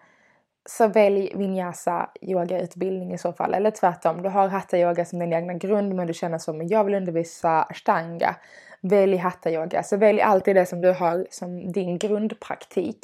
så 0.69 0.87
välj 0.87 1.31
vinyasa 1.35 2.09
yogautbildning 2.21 3.13
i 3.13 3.17
så 3.17 3.33
fall. 3.33 3.53
Eller 3.53 3.71
tvärtom, 3.71 4.21
du 4.21 4.29
har 4.29 4.47
hatta 4.47 4.77
yoga 4.77 5.05
som 5.05 5.19
din 5.19 5.33
egna 5.33 5.53
grund 5.53 5.95
men 5.95 6.07
du 6.07 6.13
känner 6.13 6.37
som 6.37 6.67
jag 6.67 6.83
vill 6.83 6.93
undervisa 6.93 7.63
ashtanga. 7.63 8.35
Välj 8.81 9.17
hatta 9.17 9.51
yoga. 9.51 9.83
Så 9.83 9.97
välj 9.97 10.21
alltid 10.21 10.55
det 10.55 10.65
som 10.65 10.81
du 10.81 10.93
har 10.93 11.27
som 11.29 11.71
din 11.71 11.97
grundpraktik. 11.97 12.99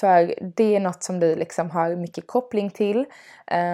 För 0.00 0.34
det 0.56 0.76
är 0.76 0.80
något 0.80 1.02
som 1.02 1.20
du 1.20 1.34
liksom 1.34 1.70
har 1.70 1.96
mycket 1.96 2.26
koppling 2.26 2.70
till. 2.70 2.98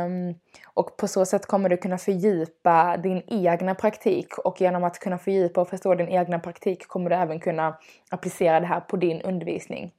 Um, 0.04 0.34
och 0.74 0.96
på 0.96 1.08
så 1.08 1.24
sätt 1.24 1.46
kommer 1.46 1.68
du 1.68 1.76
kunna 1.76 1.98
fördjupa 1.98 2.96
din 2.96 3.22
egna 3.26 3.74
praktik 3.74 4.38
och 4.38 4.60
genom 4.60 4.84
att 4.84 4.98
kunna 4.98 5.18
fördjupa 5.18 5.60
och 5.60 5.68
förstå 5.68 5.94
din 5.94 6.08
egna 6.08 6.38
praktik 6.38 6.88
kommer 6.88 7.10
du 7.10 7.16
även 7.16 7.40
kunna 7.40 7.78
applicera 8.10 8.60
det 8.60 8.66
här 8.66 8.80
på 8.80 8.96
din 8.96 9.20
undervisning. 9.20 9.92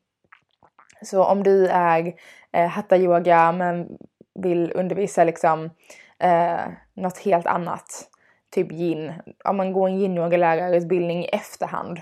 Så 1.01 1.23
om 1.23 1.43
du 1.43 1.67
är 1.67 2.13
eh, 2.51 2.67
hatta 2.67 2.97
yoga 2.97 3.51
men 3.51 3.97
vill 4.35 4.71
undervisa 4.75 5.23
liksom 5.23 5.69
eh, 6.19 6.59
något 6.93 7.17
helt 7.17 7.47
annat, 7.47 8.09
typ 8.49 8.71
yin, 8.71 9.13
om 9.43 9.57
man 9.57 9.73
går 9.73 9.89
en 9.89 9.99
yin 9.99 10.17
yoga 10.17 10.37
lärarutbildning 10.37 11.23
i 11.23 11.27
efterhand 11.27 11.99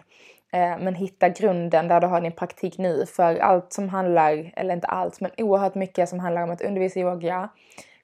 Eh, 0.53 0.77
men 0.79 0.95
hitta 0.95 1.29
grunden 1.29 1.87
där 1.87 2.01
du 2.01 2.07
har 2.07 2.21
din 2.21 2.31
praktik 2.31 2.77
nu 2.77 3.05
för 3.05 3.37
allt 3.37 3.73
som 3.73 3.89
handlar, 3.89 4.53
eller 4.55 4.73
inte 4.73 4.87
allt, 4.87 5.21
men 5.21 5.31
oerhört 5.37 5.75
mycket 5.75 6.09
som 6.09 6.19
handlar 6.19 6.43
om 6.43 6.51
att 6.51 6.61
undervisa 6.61 6.99
yoga 6.99 7.49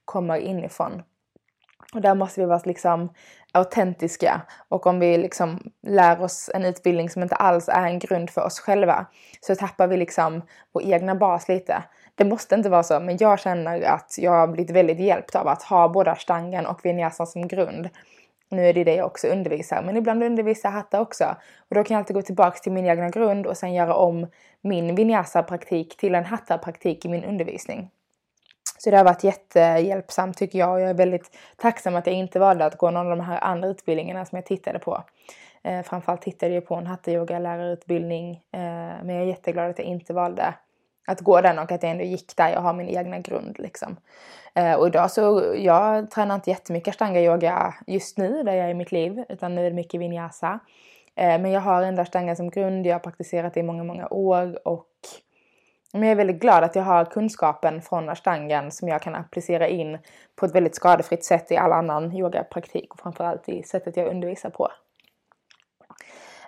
kommer 0.06 0.38
inifrån. 0.38 1.03
Och 1.94 2.01
där 2.01 2.15
måste 2.15 2.41
vi 2.41 2.48
vara 2.48 2.62
liksom 2.65 3.13
autentiska. 3.51 4.41
Och 4.68 4.88
om 4.88 5.00
vi 5.00 5.18
liksom 5.18 5.72
lär 5.82 6.22
oss 6.22 6.50
en 6.53 6.65
utbildning 6.65 7.10
som 7.10 7.22
inte 7.24 7.36
alls 7.36 7.70
är 7.70 7.86
en 7.86 8.00
grund 8.00 8.29
för 8.29 8.46
oss 8.46 8.60
själva 8.60 9.06
så 9.41 9.56
tappar 9.56 9.88
vi 9.88 9.98
liksom 9.98 10.41
vår 10.74 10.84
egna 10.84 11.15
bas 11.15 11.48
lite. 11.48 11.84
Det 12.15 12.25
måste 12.25 12.56
inte 12.56 12.70
vara 12.70 12.84
så, 12.84 13.00
men 13.00 13.18
jag 13.18 13.39
känner 13.39 13.82
att 13.82 14.15
jag 14.18 14.32
har 14.32 14.48
blivit 14.48 14.75
väldigt 14.75 15.00
hjälpt 15.00 15.36
av 15.36 15.48
att 15.48 15.63
ha 15.63 15.89
både 15.89 16.15
stangen 16.15 16.65
och 16.65 16.86
vinyasan 16.86 17.27
som 17.27 17.48
grund. 17.48 17.89
Nu 18.50 18.65
är 18.65 18.74
det 18.74 18.84
det 18.84 18.96
jag 18.96 19.06
också 19.06 19.27
undervisar, 19.27 19.82
men 19.82 19.98
ibland 19.98 20.24
undervisar 20.24 20.70
jag 20.70 20.74
hatta 20.74 21.01
också. 21.01 21.36
Och 21.70 21.75
då 21.75 21.84
kan 21.84 21.96
jag 21.96 22.00
alltid 22.00 22.15
gå 22.15 22.22
tillbaka 22.22 22.60
till 22.60 22.72
min 22.72 22.86
egna 22.86 23.10
grund 23.10 23.48
och 23.48 23.58
sen 23.58 23.74
göra 23.74 23.96
om 23.96 24.27
min 24.62 24.96
vinyasa-praktik 24.96 25.98
till 25.98 26.15
en 26.15 26.25
hatta-praktik 26.25 27.06
i 27.06 27.10
min 27.10 27.24
undervisning. 27.24 27.89
Så 28.77 28.89
det 28.89 28.98
har 28.98 29.03
varit 29.03 29.24
jättehjälpsamt 29.24 30.38
tycker 30.38 30.60
jag 30.60 30.72
och 30.72 30.82
jag 30.82 30.89
är 30.89 30.94
väldigt 30.94 31.38
tacksam 31.58 31.96
att 31.96 32.08
jag 32.08 32.15
inte 32.15 32.39
valde 32.39 32.65
att 32.65 32.77
gå 32.77 32.91
någon 32.91 33.12
av 33.12 33.18
de 33.18 33.24
här 33.24 33.44
andra 33.44 33.68
utbildningarna 33.68 34.25
som 34.25 34.36
jag 34.36 34.46
tittade 34.46 34.79
på. 34.79 35.03
Eh, 35.63 35.82
framförallt 35.82 36.22
tittade 36.22 36.53
jag 36.53 36.65
på 36.68 36.75
en 36.75 36.88
hatta 36.88 37.12
yoga 37.12 37.39
lärarutbildning 37.39 38.32
eh, 38.32 38.60
men 39.03 39.10
jag 39.10 39.24
är 39.24 39.27
jätteglad 39.27 39.70
att 39.70 39.79
jag 39.79 39.88
inte 39.88 40.13
valde 40.13 40.53
att 41.08 41.20
gå 41.20 41.41
den 41.41 41.60
och 41.60 41.72
att 41.72 41.84
jag 41.84 41.91
ändå 41.91 42.03
gick 42.03 42.36
där 42.36 42.50
jag 42.50 42.62
har 42.62 42.74
min 42.74 42.89
egna 42.89 43.20
grund 43.20 43.56
liksom. 43.60 43.98
Eh, 44.56 44.74
och 44.74 44.88
idag 44.88 45.12
så, 45.12 45.53
jag 45.58 46.12
tränar 46.12 46.36
inte 46.36 46.50
jättemycket 46.50 46.91
ashtanga 46.91 47.22
yoga 47.22 47.75
just 47.88 48.18
nu 48.18 48.44
där 48.44 48.53
jag 48.53 48.65
är 48.65 48.70
i 48.70 48.74
mitt 48.74 48.91
liv 48.91 49.24
utan 49.29 49.56
nu 49.56 49.65
är 49.65 49.70
det 49.70 49.75
mycket 49.75 50.01
vinyasa. 50.01 50.60
Eh, 51.15 51.41
men 51.41 51.51
jag 51.51 51.62
har 51.62 51.82
ändå 51.82 52.01
ashtanga 52.01 52.36
som 52.36 52.50
grund, 52.50 52.86
jag 52.86 52.96
har 52.96 53.00
praktiserat 53.00 53.53
det 53.53 53.60
i 53.60 53.63
många, 53.63 53.84
många 53.84 54.08
år 54.08 54.68
och 54.68 54.88
men 55.94 56.03
jag 56.03 56.12
är 56.12 56.15
väldigt 56.15 56.41
glad 56.41 56.63
att 56.63 56.75
jag 56.75 56.84
har 56.84 57.06
kunskapen 57.06 57.82
från 57.82 58.10
ashtangan 58.10 58.72
som 58.72 58.88
jag 58.88 59.01
kan 59.01 59.15
applicera 59.15 59.68
in 59.68 59.98
på 60.36 60.46
ett 60.46 60.56
väldigt 60.56 60.75
skadefritt 60.75 61.25
sätt 61.25 61.51
i 61.51 61.58
all 61.58 61.72
annan 61.72 62.18
yogapraktik 62.18 62.94
och 62.94 63.00
framförallt 63.00 63.50
i 63.50 63.63
sättet 63.63 63.98
jag 63.98 64.08
undervisar 64.08 64.50
på. 64.50 64.70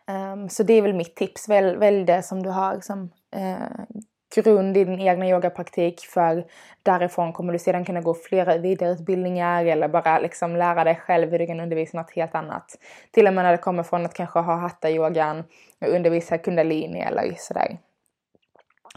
Um, 0.08 0.50
så 0.50 0.63
det 0.63 0.74
är 0.74 0.81
väl 0.81 0.93
mitt 0.93 1.15
tips. 1.15 1.50
Välj, 1.50 1.77
välj 1.77 2.03
det 2.03 2.24
som 2.24 2.43
du 2.43 2.50
har 2.50 2.79
som 2.79 3.12
eh, 3.36 3.86
grund 4.35 4.77
i 4.77 4.83
din 4.83 5.00
egna 5.00 5.27
yogapraktik 5.27 6.00
för 6.00 6.45
därifrån 6.83 7.33
kommer 7.33 7.53
du 7.53 7.59
sedan 7.59 7.85
kunna 7.85 8.01
gå 8.01 8.13
flera 8.13 8.57
vidareutbildningar 8.57 9.65
eller 9.65 9.88
bara 9.88 10.19
liksom 10.19 10.55
lära 10.55 10.83
dig 10.83 10.95
själv 10.95 11.31
hur 11.31 11.39
du 11.39 11.47
kan 11.47 11.59
undervisa 11.59 11.97
något 11.97 12.11
helt 12.11 12.35
annat. 12.35 12.77
Till 13.11 13.27
och 13.27 13.33
med 13.33 13.43
när 13.43 13.51
det 13.51 13.57
kommer 13.57 13.83
från 13.83 14.05
att 14.05 14.13
kanske 14.13 14.39
ha 14.39 14.55
hatta-yogan 14.55 15.43
och 15.81 15.88
undervisa 15.88 16.38
kundalini 16.38 17.00
eller 17.00 17.33
sådär. 17.38 17.77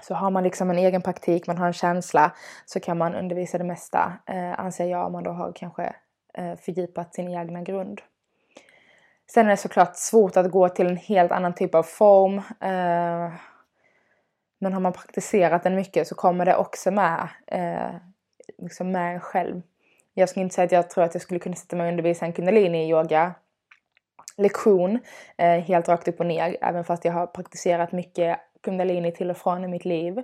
Så 0.02 0.14
har 0.14 0.30
man 0.30 0.44
liksom 0.44 0.70
en 0.70 0.78
egen 0.78 1.02
praktik, 1.02 1.46
man 1.46 1.58
har 1.58 1.66
en 1.66 1.72
känsla, 1.72 2.32
så 2.66 2.80
kan 2.80 2.98
man 2.98 3.14
undervisa 3.14 3.58
det 3.58 3.64
mesta, 3.64 4.12
eh, 4.26 4.60
anser 4.60 4.86
jag, 4.86 5.06
om 5.06 5.12
man 5.12 5.24
då 5.24 5.30
har 5.30 5.52
kanske 5.52 5.94
eh, 6.34 6.56
fördjupat 6.56 7.14
sin 7.14 7.28
egna 7.28 7.62
grund. 7.62 8.00
Sen 9.30 9.46
är 9.46 9.50
det 9.50 9.56
såklart 9.56 9.96
svårt 9.96 10.36
att 10.36 10.50
gå 10.50 10.68
till 10.68 10.86
en 10.86 10.96
helt 10.96 11.32
annan 11.32 11.54
typ 11.54 11.74
av 11.74 11.82
form. 11.82 12.38
Eh, 12.60 13.32
men 14.58 14.72
har 14.72 14.80
man 14.80 14.92
praktiserat 14.92 15.62
den 15.62 15.74
mycket 15.74 16.08
så 16.08 16.14
kommer 16.14 16.44
det 16.44 16.56
också 16.56 16.90
med, 16.90 17.28
eh, 17.46 17.94
liksom 18.58 18.92
med 18.92 19.14
en 19.14 19.20
själv. 19.20 19.62
Jag 20.14 20.28
ska 20.28 20.40
inte 20.40 20.54
säga 20.54 20.64
att 20.64 20.72
jag 20.72 20.90
tror 20.90 21.04
att 21.04 21.14
jag 21.14 21.22
skulle 21.22 21.40
kunna 21.40 21.56
sätta 21.56 21.76
mig 21.76 21.86
och 21.86 21.90
undervisa 21.90 22.26
en 22.26 22.32
kundalini-yoga 22.32 23.34
lektion 24.36 24.98
eh, 25.36 25.60
helt 25.60 25.88
rakt 25.88 26.08
upp 26.08 26.20
och 26.20 26.26
ner, 26.26 26.56
även 26.60 26.84
fast 26.84 27.04
jag 27.04 27.12
har 27.12 27.26
praktiserat 27.26 27.92
mycket 27.92 28.38
kundalini 28.62 29.12
till 29.12 29.30
och 29.30 29.36
från 29.36 29.64
i 29.64 29.68
mitt 29.68 29.84
liv. 29.84 30.22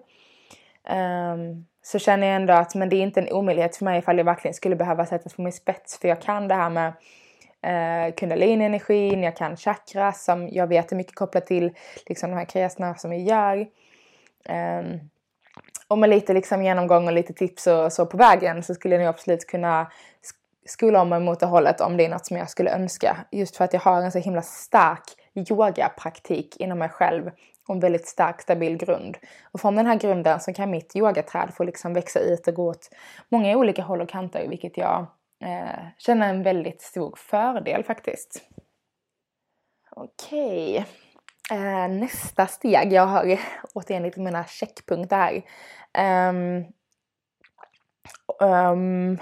Um, 1.35 1.67
så 1.83 1.99
känner 1.99 2.27
jag 2.27 2.37
ändå 2.37 2.53
att 2.53 2.75
men 2.75 2.89
det 2.89 2.97
är 2.97 3.03
inte 3.03 3.21
en 3.21 3.33
omöjlighet 3.33 3.77
för 3.77 3.85
mig 3.85 3.99
ifall 3.99 4.19
jag 4.19 4.25
verkligen 4.25 4.55
skulle 4.55 4.77
behöva 4.77 5.07
sättas 5.07 5.35
på 5.35 5.43
min 5.43 5.53
spets 5.53 5.99
för 5.99 6.09
jag 6.09 6.23
kan 6.23 6.49
det 6.49 6.55
här 6.55 6.71
med 6.71 6.93
eh, 7.63 8.15
kundalini-energin, 8.15 9.23
jag 9.23 9.37
kan 9.37 9.57
chakra 9.57 10.13
som 10.13 10.49
jag 10.49 10.67
vet 10.67 10.93
är 10.93 10.97
mycket 10.97 11.15
kopplat 11.15 11.47
till 11.47 11.73
liksom 12.07 12.31
de 12.31 12.37
här 12.37 12.45
kriyasarna 12.45 12.95
som 12.95 13.13
jag 13.13 13.23
gör. 13.23 13.67
Ehm, 14.45 14.99
och 15.89 15.99
med 15.99 16.11
lite 16.11 16.35
liksom 16.35 16.63
genomgång 16.63 17.07
och 17.07 17.13
lite 17.13 17.33
tips 17.33 17.67
och 17.67 17.93
så 17.93 18.07
på 18.07 18.17
vägen 18.17 18.63
så 18.63 18.75
skulle 18.75 18.95
jag 18.95 19.01
nog 19.01 19.09
absolut 19.09 19.47
kunna 19.47 19.91
skola 20.67 21.03
om 21.03 21.09
mig 21.09 21.21
mot 21.21 21.41
det 21.41 21.47
hållet 21.47 21.81
om 21.81 21.97
det 21.97 22.05
är 22.05 22.09
något 22.09 22.27
som 22.27 22.37
jag 22.37 22.51
skulle 22.51 22.71
önska. 22.71 23.17
Just 23.33 23.57
för 23.57 23.65
att 23.65 23.73
jag 23.73 23.81
har 23.81 24.03
en 24.03 24.13
så 24.13 24.19
himla 24.19 24.43
stark 24.43 25.05
yogapraktik 25.35 26.57
inom 26.57 26.79
mig 26.79 26.89
själv 26.89 27.31
och 27.69 27.75
en 27.75 27.81
väldigt 27.81 28.09
stark 28.09 28.41
stabil 28.41 28.77
grund. 28.77 29.17
Och 29.53 29.61
från 29.61 29.77
den 29.77 29.87
här 29.87 29.97
grunden 29.97 30.41
så 30.41 30.53
kan 30.53 30.71
mitt 30.71 30.97
yogaträd 30.97 31.55
få 31.55 31.65
liksom 31.65 31.95
växa 31.95 32.21
ut 32.21 32.49
och 32.49 32.55
gå 32.55 32.69
åt 32.71 32.91
många 33.29 33.57
olika 33.57 33.83
håll 33.83 34.01
och 34.01 34.09
kanter 34.09 34.49
vilket 34.49 34.77
jag 34.77 35.07
eh, 35.45 35.85
känner 35.99 36.29
en 36.29 36.43
väldigt 36.43 36.83
stor 36.83 37.15
fördel 37.17 37.85
faktiskt. 37.85 38.43
Okej. 39.91 40.87
Eh, 41.51 41.89
nästa 41.89 42.47
steg, 42.47 42.93
jag 42.93 43.07
har 43.07 43.39
återigen 43.75 44.03
lite 44.03 44.21
mina 44.21 44.45
checkpunkter 44.45 45.17
här. 45.17 45.43
Um, 46.29 46.65
um, 48.49 49.19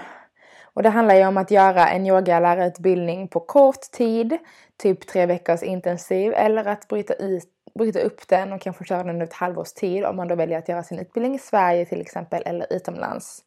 och 0.73 0.83
det 0.83 0.89
handlar 0.89 1.15
ju 1.15 1.27
om 1.27 1.37
att 1.37 1.51
göra 1.51 1.89
en 1.89 2.05
yogalärarutbildning 2.05 3.27
på 3.27 3.39
kort 3.39 3.81
tid, 3.91 4.37
typ 4.77 5.07
tre 5.07 5.25
veckors 5.25 5.63
intensiv, 5.63 6.33
eller 6.33 6.65
att 6.65 6.87
bryta, 6.87 7.13
ut, 7.13 7.49
bryta 7.79 7.99
upp 7.99 8.27
den 8.27 8.53
och 8.53 8.61
kanske 8.61 8.85
köra 8.85 8.97
den 8.97 9.09
under 9.09 9.25
ett 9.25 9.33
halvårs 9.33 9.73
tid 9.73 10.05
om 10.05 10.15
man 10.15 10.27
då 10.27 10.35
väljer 10.35 10.57
att 10.57 10.69
göra 10.69 10.83
sin 10.83 10.99
utbildning 10.99 11.35
i 11.35 11.39
Sverige 11.39 11.85
till 11.85 12.01
exempel 12.01 12.43
eller 12.45 12.73
utomlands. 12.73 13.43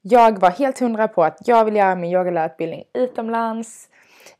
Jag 0.00 0.38
var 0.38 0.50
helt 0.50 0.78
hundra 0.78 1.08
på 1.08 1.24
att 1.24 1.48
jag 1.48 1.64
vill 1.64 1.76
göra 1.76 1.94
min 1.94 2.12
yogalärarutbildning 2.12 2.84
utomlands. 2.94 3.88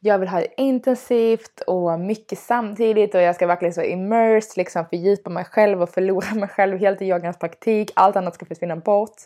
Jag 0.01 0.19
vill 0.19 0.29
ha 0.29 0.39
det 0.39 0.61
intensivt 0.61 1.61
och 1.67 2.01
mycket 2.01 2.39
samtidigt 2.39 3.15
och 3.15 3.21
jag 3.21 3.35
ska 3.35 3.47
verkligen 3.47 3.75
så 3.75 3.83
immersed, 3.83 4.57
liksom 4.57 4.87
fördjupa 4.87 5.31
mig 5.31 5.45
själv 5.45 5.83
och 5.83 5.91
förlora 5.91 6.35
mig 6.35 6.49
själv 6.49 6.79
helt 6.79 7.03
i 7.03 7.07
yogans 7.07 7.39
praktik. 7.39 7.91
Allt 7.95 8.17
annat 8.17 8.35
ska 8.35 8.47
försvinna 8.47 8.77
bort. 8.77 9.17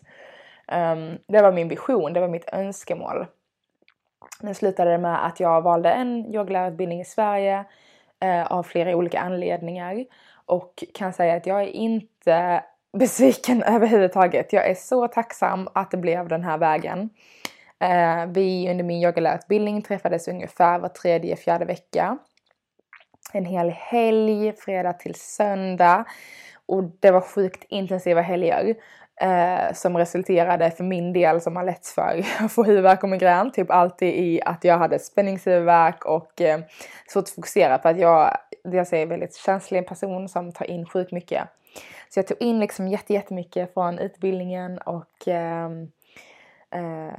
Um, 0.72 1.18
det 1.28 1.42
var 1.42 1.52
min 1.52 1.68
vision, 1.68 2.12
det 2.12 2.20
var 2.20 2.28
mitt 2.28 2.48
önskemål. 2.52 3.26
Men 4.40 4.54
slutade 4.54 4.90
det 4.90 4.98
med 4.98 5.26
att 5.26 5.40
jag 5.40 5.62
valde 5.62 5.90
en 5.90 6.34
yogalärarutbildning 6.34 7.00
i 7.00 7.04
Sverige 7.04 7.64
uh, 8.24 8.52
av 8.52 8.62
flera 8.62 8.96
olika 8.96 9.20
anledningar. 9.20 10.04
Och 10.46 10.84
kan 10.94 11.12
säga 11.12 11.34
att 11.34 11.46
jag 11.46 11.62
är 11.62 11.66
inte 11.66 12.64
besviken 12.98 13.62
överhuvudtaget. 13.62 14.52
Jag 14.52 14.70
är 14.70 14.74
så 14.74 15.08
tacksam 15.08 15.68
att 15.72 15.90
det 15.90 15.96
blev 15.96 16.28
den 16.28 16.44
här 16.44 16.58
vägen. 16.58 17.10
Eh, 17.80 18.26
vi 18.26 18.70
under 18.70 18.84
min 18.84 19.02
yogalärarutbildning 19.02 19.82
träffades 19.82 20.28
ungefär 20.28 20.78
var 20.78 20.88
tredje, 20.88 21.36
fjärde 21.36 21.64
vecka. 21.64 22.18
En 23.32 23.44
hel 23.44 23.70
helg, 23.70 24.52
fredag 24.52 24.92
till 24.92 25.14
söndag. 25.14 26.04
Och 26.66 26.84
det 27.00 27.10
var 27.10 27.20
sjukt 27.20 27.64
intensiva 27.68 28.20
helger. 28.20 28.74
Eh, 29.20 29.72
som 29.72 29.96
resulterade 29.96 30.70
för 30.70 30.84
min 30.84 31.12
del 31.12 31.40
som 31.40 31.56
har 31.56 31.64
lätt 31.64 31.86
för 31.86 32.24
att 32.40 32.52
få 32.52 32.64
huvudvärk 32.64 33.02
och 33.02 33.08
migrän. 33.08 33.52
Typ 33.52 33.70
alltid 33.70 34.14
i 34.14 34.40
att 34.42 34.64
jag 34.64 34.78
hade 34.78 34.98
spänningshuvudvärk 34.98 36.04
och 36.04 36.40
eh, 36.40 36.60
svårt 37.06 37.22
att 37.22 37.30
fokusera 37.30 37.78
för 37.78 37.88
att 37.88 37.98
jag 37.98 38.36
dels 38.64 38.92
är 38.92 39.02
en 39.02 39.08
väldigt 39.08 39.36
känslig 39.36 39.86
person 39.86 40.28
som 40.28 40.52
tar 40.52 40.70
in 40.70 40.86
sjukt 40.86 41.12
mycket. 41.12 41.48
Så 42.08 42.18
jag 42.18 42.26
tog 42.26 42.42
in 42.42 42.60
liksom 42.60 42.88
jättemycket 42.88 43.74
från 43.74 43.98
utbildningen 43.98 44.78
och 44.78 45.28
ehm, 45.28 45.90
eh, 46.74 47.06
eh, 47.06 47.14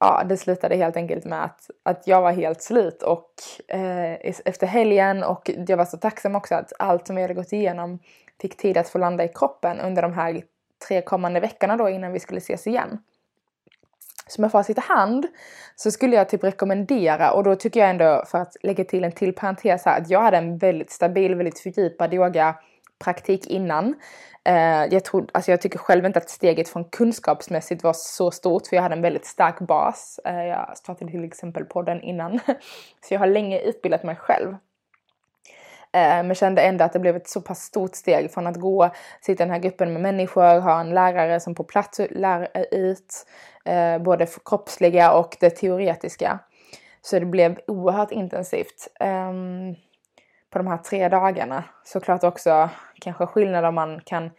ja, 0.00 0.24
det 0.28 0.36
slutade 0.36 0.76
helt 0.76 0.96
enkelt 0.96 1.24
med 1.24 1.44
att, 1.44 1.70
att 1.82 2.06
jag 2.06 2.22
var 2.22 2.32
helt 2.32 2.62
slut 2.62 3.02
och 3.02 3.32
eh, 3.68 4.12
efter 4.44 4.66
helgen 4.66 5.24
och 5.24 5.50
jag 5.66 5.76
var 5.76 5.84
så 5.84 5.96
tacksam 5.96 6.36
också 6.36 6.54
att 6.54 6.72
allt 6.78 7.06
som 7.06 7.16
vi 7.16 7.22
hade 7.22 7.34
gått 7.34 7.52
igenom 7.52 7.98
fick 8.40 8.56
tid 8.56 8.76
att 8.76 8.88
få 8.88 8.98
landa 8.98 9.24
i 9.24 9.28
kroppen 9.28 9.80
under 9.80 10.02
de 10.02 10.12
här 10.12 10.42
tre 10.88 11.02
kommande 11.02 11.40
veckorna 11.40 11.76
då 11.76 11.88
innan 11.88 12.12
vi 12.12 12.20
skulle 12.20 12.38
ses 12.38 12.66
igen. 12.66 12.98
Så 14.28 14.40
med 14.40 14.52
facit 14.52 14.78
i 14.78 14.80
hand 14.80 15.26
så 15.76 15.90
skulle 15.90 16.16
jag 16.16 16.28
typ 16.28 16.44
rekommendera, 16.44 17.32
och 17.32 17.44
då 17.44 17.54
tycker 17.54 17.80
jag 17.80 17.90
ändå 17.90 18.24
för 18.26 18.38
att 18.38 18.56
lägga 18.62 18.84
till 18.84 19.04
en 19.04 19.12
till 19.12 19.34
parentes 19.34 19.84
här, 19.84 20.00
att 20.00 20.10
jag 20.10 20.20
hade 20.22 20.36
en 20.36 20.58
väldigt 20.58 20.90
stabil, 20.90 21.34
väldigt 21.34 21.58
fördjupad 21.58 22.14
yoga 22.14 22.54
praktik 22.98 23.46
innan. 23.46 23.94
Eh, 24.44 24.84
jag, 24.90 25.04
tror, 25.04 25.26
alltså 25.32 25.50
jag 25.50 25.60
tycker 25.60 25.78
själv 25.78 26.04
inte 26.06 26.18
att 26.18 26.30
steget 26.30 26.68
från 26.68 26.84
kunskapsmässigt 26.84 27.84
var 27.84 27.92
så 27.92 28.30
stort 28.30 28.66
för 28.66 28.76
jag 28.76 28.82
hade 28.82 28.94
en 28.94 29.02
väldigt 29.02 29.26
stark 29.26 29.58
bas. 29.58 30.20
Eh, 30.24 30.44
jag 30.44 30.78
startade 30.78 31.10
till 31.10 31.24
exempel 31.24 31.64
podden 31.64 32.02
innan. 32.02 32.40
Så 33.00 33.14
jag 33.14 33.18
har 33.18 33.26
länge 33.26 33.60
utbildat 33.60 34.02
mig 34.02 34.16
själv. 34.16 34.48
Eh, 35.92 36.22
men 36.22 36.34
kände 36.34 36.62
ändå 36.62 36.84
att 36.84 36.92
det 36.92 36.98
blev 36.98 37.16
ett 37.16 37.28
så 37.28 37.40
pass 37.40 37.62
stort 37.62 37.94
steg 37.94 38.30
från 38.30 38.46
att 38.46 38.56
gå, 38.56 38.90
sitta 39.20 39.42
i 39.42 39.46
den 39.46 39.54
här 39.54 39.60
gruppen 39.60 39.92
med 39.92 40.02
människor, 40.02 40.60
ha 40.60 40.80
en 40.80 40.90
lärare 40.90 41.40
som 41.40 41.54
på 41.54 41.64
plats 41.64 42.00
lär 42.10 42.48
ut 42.70 43.26
både 44.00 44.26
kroppsliga 44.44 45.12
och 45.12 45.36
det 45.40 45.50
teoretiska. 45.50 46.38
Så 47.02 47.18
det 47.18 47.26
blev 47.26 47.58
oerhört 47.66 48.12
intensivt. 48.12 48.88
Ehm, 49.00 49.74
på 50.50 50.58
de 50.58 50.66
här 50.66 50.76
tre 50.76 51.08
dagarna. 51.08 51.64
Såklart 51.84 52.24
också 52.24 52.70
kanske 53.00 53.26
skillnad 53.26 53.64
om 53.64 53.74
man 53.74 54.00
kan 54.04 54.30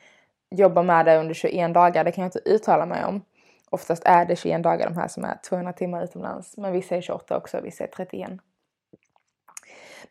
jobba 0.51 0.83
med 0.83 1.05
det 1.05 1.17
under 1.17 1.33
21 1.33 1.73
dagar, 1.73 2.03
det 2.03 2.11
kan 2.11 2.21
jag 2.21 2.27
inte 2.27 2.49
uttala 2.49 2.85
mig 2.85 3.05
om. 3.05 3.21
Oftast 3.69 4.03
är 4.05 4.25
det 4.25 4.35
21 4.35 4.63
dagar 4.63 4.89
de 4.89 4.97
här 4.97 5.07
som 5.07 5.23
är 5.23 5.37
200 5.49 5.73
timmar 5.73 6.03
utomlands, 6.03 6.57
men 6.57 6.71
vissa 6.71 6.95
är 6.95 7.01
28 7.01 7.37
också, 7.37 7.61
vissa 7.61 7.83
är 7.83 7.87
31. 7.87 8.31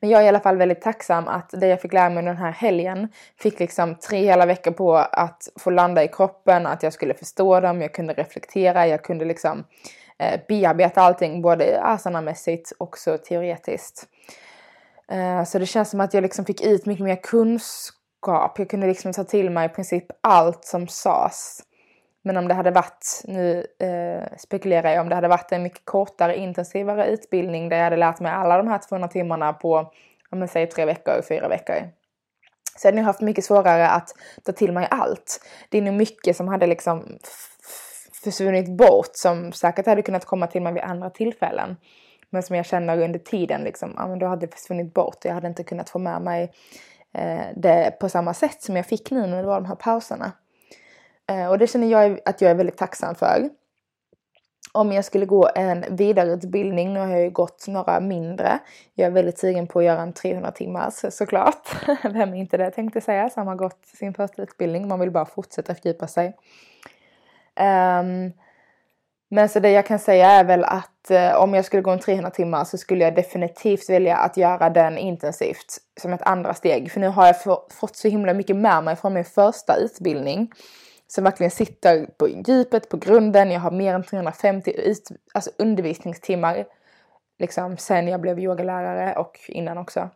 Men 0.00 0.10
jag 0.10 0.20
är 0.20 0.24
i 0.24 0.28
alla 0.28 0.40
fall 0.40 0.56
väldigt 0.56 0.80
tacksam 0.80 1.28
att 1.28 1.50
det 1.52 1.66
jag 1.66 1.80
fick 1.80 1.92
lära 1.92 2.08
mig 2.08 2.18
under 2.18 2.32
den 2.32 2.42
här 2.42 2.52
helgen 2.52 3.08
fick 3.36 3.60
liksom 3.60 3.94
tre 3.94 4.24
hela 4.24 4.46
veckor 4.46 4.70
på 4.70 4.96
att 4.96 5.48
få 5.58 5.70
landa 5.70 6.04
i 6.04 6.08
kroppen, 6.08 6.66
att 6.66 6.82
jag 6.82 6.92
skulle 6.92 7.14
förstå 7.14 7.60
dem, 7.60 7.82
jag 7.82 7.94
kunde 7.94 8.12
reflektera, 8.12 8.86
jag 8.86 9.02
kunde 9.02 9.24
liksom 9.24 9.64
eh, 10.18 10.40
bearbeta 10.48 11.02
allting 11.02 11.42
både 11.42 11.82
asanamässigt 11.82 12.72
och 12.78 12.98
så 12.98 13.18
teoretiskt. 13.18 14.08
Eh, 15.10 15.44
så 15.44 15.58
det 15.58 15.66
känns 15.66 15.90
som 15.90 16.00
att 16.00 16.14
jag 16.14 16.22
liksom 16.22 16.44
fick 16.44 16.62
ut 16.62 16.86
mycket 16.86 17.04
mer 17.04 17.16
kunskap. 17.22 18.58
Jag 18.58 18.70
kunde 18.70 18.86
liksom 18.86 19.12
ta 19.12 19.24
till 19.24 19.50
mig 19.50 19.66
i 19.66 19.68
princip 19.68 20.06
allt 20.20 20.64
som 20.64 20.88
sades. 20.88 21.62
Men 22.22 22.36
om 22.36 22.48
det 22.48 22.54
hade 22.54 22.70
varit, 22.70 23.22
nu 23.24 23.66
eh, 23.78 24.36
spekulerar 24.38 24.90
jag, 24.90 25.02
om 25.02 25.08
det 25.08 25.14
hade 25.14 25.28
varit 25.28 25.52
en 25.52 25.62
mycket 25.62 25.84
kortare 25.84 26.36
intensivare 26.36 27.06
utbildning 27.06 27.68
där 27.68 27.76
jag 27.76 27.84
hade 27.84 27.96
lärt 27.96 28.20
mig 28.20 28.32
alla 28.32 28.56
de 28.56 28.68
här 28.68 28.78
200 28.88 29.08
timmarna 29.08 29.52
på, 29.52 29.92
om 30.30 30.40
jag 30.40 30.50
säger 30.50 30.66
tre 30.66 30.84
veckor, 30.84 31.22
fyra 31.28 31.48
veckor. 31.48 31.74
Så 32.76 32.86
jag 32.86 32.92
hade 32.92 32.96
nog 32.96 33.06
haft 33.06 33.20
mycket 33.20 33.44
svårare 33.44 33.88
att 33.88 34.08
ta 34.44 34.52
till 34.52 34.72
mig 34.72 34.88
allt. 34.90 35.40
Det 35.68 35.78
är 35.78 35.82
nog 35.82 35.94
mycket 35.94 36.36
som 36.36 36.48
hade 36.48 36.66
liksom 36.66 37.18
försvunnit 38.24 38.76
bort 38.76 39.10
som 39.12 39.52
säkert 39.52 39.86
hade 39.86 40.02
kunnat 40.02 40.24
komma 40.24 40.46
till 40.46 40.62
mig 40.62 40.72
vid 40.72 40.82
andra 40.82 41.10
tillfällen. 41.10 41.76
Men 42.30 42.42
som 42.42 42.56
jag 42.56 42.66
känner 42.66 43.02
under 43.02 43.18
tiden 43.18 43.62
liksom, 43.62 43.94
ja 43.96 44.08
men 44.08 44.18
då 44.18 44.26
hade 44.26 44.46
det 44.46 44.52
försvunnit 44.52 44.94
bort 44.94 45.16
och 45.16 45.24
jag 45.24 45.34
hade 45.34 45.48
inte 45.48 45.64
kunnat 45.64 45.90
få 45.90 45.98
med 45.98 46.22
mig 46.22 46.52
eh, 47.12 47.46
det 47.56 47.96
på 48.00 48.08
samma 48.08 48.34
sätt 48.34 48.62
som 48.62 48.76
jag 48.76 48.86
fick 48.86 49.10
nu 49.10 49.26
när 49.26 49.36
det 49.36 49.48
var 49.48 49.60
de 49.60 49.66
här 49.66 49.74
pauserna. 49.74 50.32
Eh, 51.30 51.46
och 51.48 51.58
det 51.58 51.66
känner 51.66 51.86
jag 51.86 52.20
att 52.24 52.40
jag 52.40 52.50
är 52.50 52.54
väldigt 52.54 52.76
tacksam 52.76 53.14
för. 53.14 53.50
Om 54.72 54.92
jag 54.92 55.04
skulle 55.04 55.26
gå 55.26 55.50
en 55.54 55.84
vidareutbildning, 55.96 56.94
nu 56.94 57.00
har 57.00 57.08
jag 57.08 57.20
ju 57.20 57.30
gått 57.30 57.64
några 57.68 58.00
mindre. 58.00 58.58
Jag 58.94 59.06
är 59.06 59.10
väldigt 59.10 59.38
sugen 59.38 59.66
på 59.66 59.78
att 59.78 59.84
göra 59.84 60.02
en 60.02 60.12
300 60.12 60.50
timmars 60.50 60.94
såklart. 61.10 61.68
Vem 62.02 62.34
är 62.34 62.38
inte 62.38 62.56
det 62.56 62.70
tänkte 62.70 63.00
säga 63.00 63.30
som 63.30 63.46
har 63.46 63.56
gått 63.56 63.86
sin 63.86 64.14
första 64.14 64.42
utbildning. 64.42 64.88
Man 64.88 65.00
vill 65.00 65.10
bara 65.10 65.26
fortsätta 65.26 65.74
fördjupa 65.74 66.06
sig. 66.06 66.26
Um, 67.60 68.32
men 69.28 69.48
så 69.48 69.60
det 69.60 69.70
jag 69.70 69.86
kan 69.86 69.98
säga 69.98 70.30
är 70.30 70.44
väl 70.44 70.64
att 70.64 70.97
eh, 71.10 71.34
om 71.36 71.54
jag 71.54 71.64
skulle 71.64 71.82
gå 71.82 71.90
en 71.90 71.98
300 71.98 72.30
timmar 72.30 72.64
så 72.64 72.78
skulle 72.78 73.04
jag 73.04 73.14
definitivt 73.14 73.90
välja 73.90 74.16
att 74.16 74.36
göra 74.36 74.70
den 74.70 74.98
intensivt 74.98 75.78
som 76.00 76.12
ett 76.12 76.22
andra 76.22 76.54
steg. 76.54 76.92
För 76.92 77.00
nu 77.00 77.08
har 77.08 77.26
jag 77.26 77.42
få, 77.42 77.66
fått 77.70 77.96
så 77.96 78.08
himla 78.08 78.34
mycket 78.34 78.56
med 78.56 78.84
mig 78.84 78.96
från 78.96 79.14
min 79.14 79.24
första 79.24 79.76
utbildning. 79.76 80.52
Som 81.06 81.24
verkligen 81.24 81.50
sitter 81.50 82.06
på 82.06 82.28
djupet, 82.28 82.88
på 82.88 82.96
grunden. 82.96 83.50
Jag 83.50 83.60
har 83.60 83.70
mer 83.70 83.94
än 83.94 84.04
350 84.04 84.70
ut, 84.70 85.08
alltså 85.34 85.50
undervisningstimmar 85.58 86.64
liksom 87.38 87.76
sen 87.76 88.08
jag 88.08 88.20
blev 88.20 88.38
yogalärare 88.38 89.14
och 89.14 89.40
innan 89.48 89.78
också. 89.78 90.10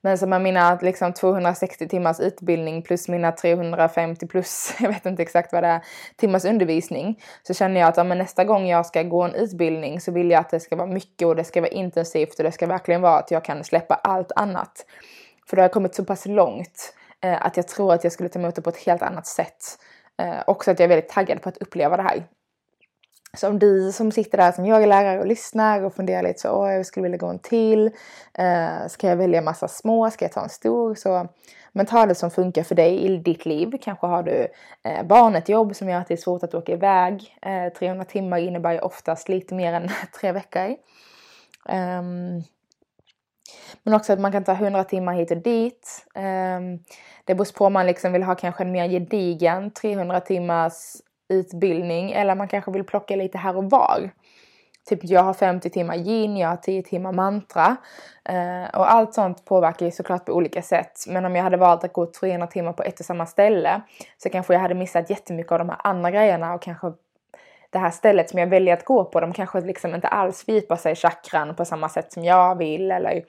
Men 0.00 0.18
som 0.18 0.30
med 0.30 0.42
mina 0.42 0.78
liksom 0.82 1.12
260 1.12 1.88
timmars 1.88 2.20
utbildning 2.20 2.82
plus 2.82 3.08
mina 3.08 3.32
350 3.32 4.26
plus, 4.26 4.74
jag 4.80 4.88
vet 4.88 5.06
inte 5.06 5.22
exakt 5.22 5.52
vad 5.52 5.62
det 5.62 5.68
är, 5.68 5.80
timmars 6.16 6.44
undervisning. 6.44 7.20
Så 7.42 7.54
känner 7.54 7.80
jag 7.80 7.88
att 7.88 7.96
ja, 7.96 8.04
men 8.04 8.18
nästa 8.18 8.44
gång 8.44 8.66
jag 8.66 8.86
ska 8.86 9.02
gå 9.02 9.22
en 9.22 9.34
utbildning 9.34 10.00
så 10.00 10.12
vill 10.12 10.30
jag 10.30 10.40
att 10.40 10.50
det 10.50 10.60
ska 10.60 10.76
vara 10.76 10.86
mycket 10.86 11.28
och 11.28 11.36
det 11.36 11.44
ska 11.44 11.60
vara 11.60 11.70
intensivt 11.70 12.38
och 12.38 12.44
det 12.44 12.52
ska 12.52 12.66
verkligen 12.66 13.00
vara 13.00 13.18
att 13.18 13.30
jag 13.30 13.44
kan 13.44 13.64
släppa 13.64 13.94
allt 13.94 14.32
annat. 14.36 14.86
För 15.46 15.56
det 15.56 15.62
har 15.62 15.68
kommit 15.68 15.94
så 15.94 16.04
pass 16.04 16.26
långt 16.26 16.94
eh, 17.20 17.46
att 17.46 17.56
jag 17.56 17.68
tror 17.68 17.94
att 17.94 18.04
jag 18.04 18.12
skulle 18.12 18.28
ta 18.28 18.38
emot 18.38 18.54
det 18.54 18.62
på 18.62 18.70
ett 18.70 18.84
helt 18.86 19.02
annat 19.02 19.26
sätt. 19.26 19.78
Eh, 20.22 20.42
också 20.46 20.70
att 20.70 20.78
jag 20.78 20.84
är 20.84 20.88
väldigt 20.88 21.10
taggad 21.10 21.42
på 21.42 21.48
att 21.48 21.56
uppleva 21.56 21.96
det 21.96 22.02
här. 22.02 22.24
Så 23.36 23.48
om 23.48 23.58
du 23.58 23.92
som 23.92 24.12
sitter 24.12 24.38
där 24.38 24.52
som 24.52 24.64
yogalärare 24.64 25.20
och 25.20 25.26
lyssnar 25.26 25.82
och 25.82 25.94
funderar 25.94 26.22
lite 26.22 26.40
så, 26.40 26.50
åh 26.50 26.72
jag 26.72 26.86
skulle 26.86 27.02
vilja 27.02 27.18
gå 27.18 27.26
en 27.26 27.38
till. 27.38 27.90
Eh, 28.34 28.86
ska 28.88 29.08
jag 29.08 29.16
välja 29.16 29.42
massa 29.42 29.68
små? 29.68 30.10
Ska 30.10 30.24
jag 30.24 30.32
ta 30.32 30.42
en 30.42 30.48
stor? 30.48 30.94
Så, 30.94 31.28
men 31.72 31.86
ta 31.86 32.06
det 32.06 32.14
som 32.14 32.30
funkar 32.30 32.62
för 32.62 32.74
dig 32.74 33.04
i 33.04 33.16
ditt 33.16 33.46
liv. 33.46 33.78
Kanske 33.82 34.06
har 34.06 34.22
du 34.22 34.48
eh, 34.82 35.06
barn, 35.06 35.34
ett 35.34 35.48
jobb 35.48 35.76
som 35.76 35.88
gör 35.88 36.00
att 36.00 36.08
det 36.08 36.14
är 36.14 36.18
svårt 36.18 36.42
att 36.42 36.54
åka 36.54 36.72
iväg. 36.72 37.36
Eh, 37.42 37.72
300 37.78 38.04
timmar 38.04 38.38
innebär 38.38 38.72
ju 38.72 38.78
oftast 38.78 39.28
lite 39.28 39.54
mer 39.54 39.72
än 39.72 39.88
tre 40.20 40.32
veckor. 40.32 40.76
Um, 41.68 42.42
men 43.82 43.94
också 43.94 44.12
att 44.12 44.20
man 44.20 44.32
kan 44.32 44.44
ta 44.44 44.52
100 44.52 44.84
timmar 44.84 45.14
hit 45.14 45.30
och 45.30 45.36
dit. 45.36 46.06
Um, 46.14 46.84
det 47.24 47.34
beror 47.34 47.56
på 47.56 47.66
om 47.66 47.72
man 47.72 47.86
liksom 47.86 48.12
vill 48.12 48.22
ha 48.22 48.34
kanske 48.34 48.64
en 48.64 48.72
mer 48.72 48.88
gedigen 48.88 49.70
300 49.70 50.20
timmars 50.20 50.72
utbildning 51.28 52.12
eller 52.12 52.34
man 52.34 52.48
kanske 52.48 52.70
vill 52.70 52.84
plocka 52.84 53.16
lite 53.16 53.38
här 53.38 53.56
och 53.56 53.70
var. 53.70 54.10
Typ 54.88 55.00
jag 55.02 55.22
har 55.22 55.34
50 55.34 55.70
timmar 55.70 55.96
yin, 55.96 56.36
jag 56.36 56.48
har 56.48 56.56
10 56.56 56.82
timmar 56.82 57.12
mantra. 57.12 57.76
Eh, 58.24 58.78
och 58.78 58.92
allt 58.92 59.14
sånt 59.14 59.44
påverkar 59.44 59.86
ju 59.86 59.92
såklart 59.92 60.24
på 60.24 60.32
olika 60.32 60.62
sätt. 60.62 61.04
Men 61.08 61.24
om 61.24 61.36
jag 61.36 61.42
hade 61.42 61.56
valt 61.56 61.84
att 61.84 61.92
gå 61.92 62.06
300 62.06 62.46
timmar 62.46 62.72
på 62.72 62.82
ett 62.82 63.00
och 63.00 63.06
samma 63.06 63.26
ställe 63.26 63.80
så 64.18 64.28
kanske 64.28 64.52
jag 64.54 64.60
hade 64.60 64.74
missat 64.74 65.10
jättemycket 65.10 65.52
av 65.52 65.58
de 65.58 65.68
här 65.68 65.80
andra 65.84 66.10
grejerna 66.10 66.54
och 66.54 66.62
kanske 66.62 66.92
det 67.70 67.78
här 67.78 67.90
stället 67.90 68.30
som 68.30 68.38
jag 68.38 68.46
väljer 68.46 68.74
att 68.74 68.84
gå 68.84 69.04
på, 69.04 69.20
de 69.20 69.32
kanske 69.32 69.60
liksom 69.60 69.94
inte 69.94 70.08
alls 70.08 70.44
fördjupar 70.44 70.76
sig 70.76 70.92
i 70.92 70.96
chakran 70.96 71.54
på 71.54 71.64
samma 71.64 71.88
sätt 71.88 72.12
som 72.12 72.24
jag 72.24 72.58
vill 72.58 72.90
eller 72.90 73.24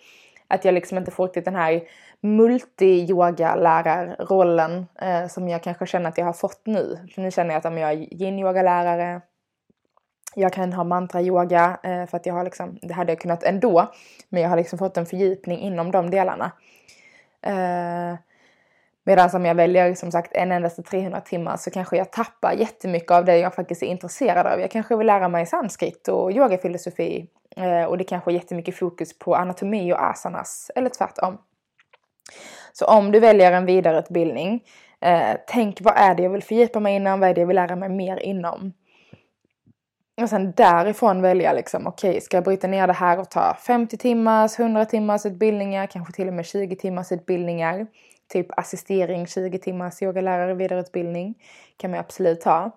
att 0.47 0.65
jag 0.65 0.73
liksom 0.73 0.97
inte 0.97 1.11
får 1.11 1.27
riktigt 1.27 1.45
den 1.45 1.55
här 1.55 1.81
multi-yoga-lärarrollen 2.21 4.87
eh, 5.01 5.27
som 5.27 5.49
jag 5.49 5.63
kanske 5.63 5.85
känner 5.85 6.09
att 6.09 6.17
jag 6.17 6.25
har 6.25 6.33
fått 6.33 6.61
nu. 6.65 7.07
För 7.15 7.21
nu 7.21 7.31
känner 7.31 7.51
jag 7.51 7.59
att 7.59 7.65
om 7.65 7.77
jag 7.77 7.91
är 7.91 8.13
yin-yoga-lärare, 8.13 9.21
jag 10.35 10.53
kan 10.53 10.73
ha 10.73 10.83
mantra-yoga 10.83 11.79
eh, 11.83 12.05
för 12.05 12.17
att 12.17 12.25
jag 12.25 12.33
har 12.33 12.43
liksom, 12.43 12.79
det 12.81 12.93
hade 12.93 13.11
jag 13.11 13.21
kunnat 13.21 13.43
ändå, 13.43 13.91
men 14.29 14.41
jag 14.41 14.49
har 14.49 14.57
liksom 14.57 14.79
fått 14.79 14.97
en 14.97 15.05
fördjupning 15.05 15.59
inom 15.59 15.91
de 15.91 16.09
delarna. 16.09 16.51
Eh, 17.41 18.15
Medan 19.07 19.29
om 19.33 19.45
jag 19.45 19.55
väljer 19.55 19.93
som 19.93 20.11
sagt 20.11 20.33
en 20.33 20.51
endaste 20.51 20.83
300 20.83 21.21
timmar 21.21 21.57
så 21.57 21.71
kanske 21.71 21.97
jag 21.97 22.11
tappar 22.11 22.53
jättemycket 22.53 23.11
av 23.11 23.25
det 23.25 23.37
jag 23.37 23.55
faktiskt 23.55 23.83
är 23.83 23.87
intresserad 23.87 24.47
av. 24.47 24.59
Jag 24.59 24.71
kanske 24.71 24.95
vill 24.95 25.07
lära 25.07 25.27
mig 25.27 25.45
sanskrit 25.45 26.07
och 26.07 26.31
yogafilosofi 26.31 27.27
eh, 27.57 27.83
och 27.83 27.97
det 27.97 28.03
kanske 28.03 28.31
är 28.31 28.33
jättemycket 28.33 28.75
fokus 28.75 29.19
på 29.19 29.35
anatomi 29.35 29.93
och 29.93 30.03
asanas 30.03 30.71
eller 30.75 30.89
tvärtom. 30.89 31.37
Så 32.79 32.85
om 32.85 33.11
du 33.11 33.19
väljer 33.19 33.51
en 33.51 33.65
vidareutbildning, 33.65 34.63
eh, 35.01 35.37
tänk 35.47 35.81
vad 35.81 35.93
är 35.97 36.15
det 36.15 36.23
jag 36.23 36.29
vill 36.29 36.43
fördjupa 36.43 36.79
mig 36.79 36.95
inom, 36.95 37.19
vad 37.19 37.29
är 37.29 37.33
det 37.33 37.41
jag 37.41 37.47
vill 37.47 37.55
lära 37.55 37.75
mig 37.75 37.89
mer 37.89 38.17
inom? 38.17 38.73
och 40.21 40.29
sen 40.29 40.51
därifrån 40.51 41.21
välja 41.21 41.53
liksom, 41.53 41.87
okej, 41.87 42.09
okay, 42.09 42.21
ska 42.21 42.37
jag 42.37 42.43
bryta 42.43 42.67
ner 42.67 42.87
det 42.87 42.93
här 42.93 43.19
och 43.19 43.29
ta 43.29 43.57
50 43.67 43.97
timmars, 43.97 44.59
100 44.59 44.85
timmars 44.85 45.25
utbildningar, 45.25 45.87
kanske 45.87 46.13
till 46.13 46.27
och 46.27 46.33
med 46.33 46.45
20 46.45 46.75
timmars 46.75 47.11
utbildningar. 47.11 47.87
Typ 48.33 48.59
assistering, 48.59 49.27
20 49.27 49.59
timmars 49.59 50.01
yogalärare, 50.01 50.53
vidareutbildning 50.53 51.35
kan 51.77 51.91
man 51.91 51.99
absolut 51.99 52.41
ta. 52.41 52.71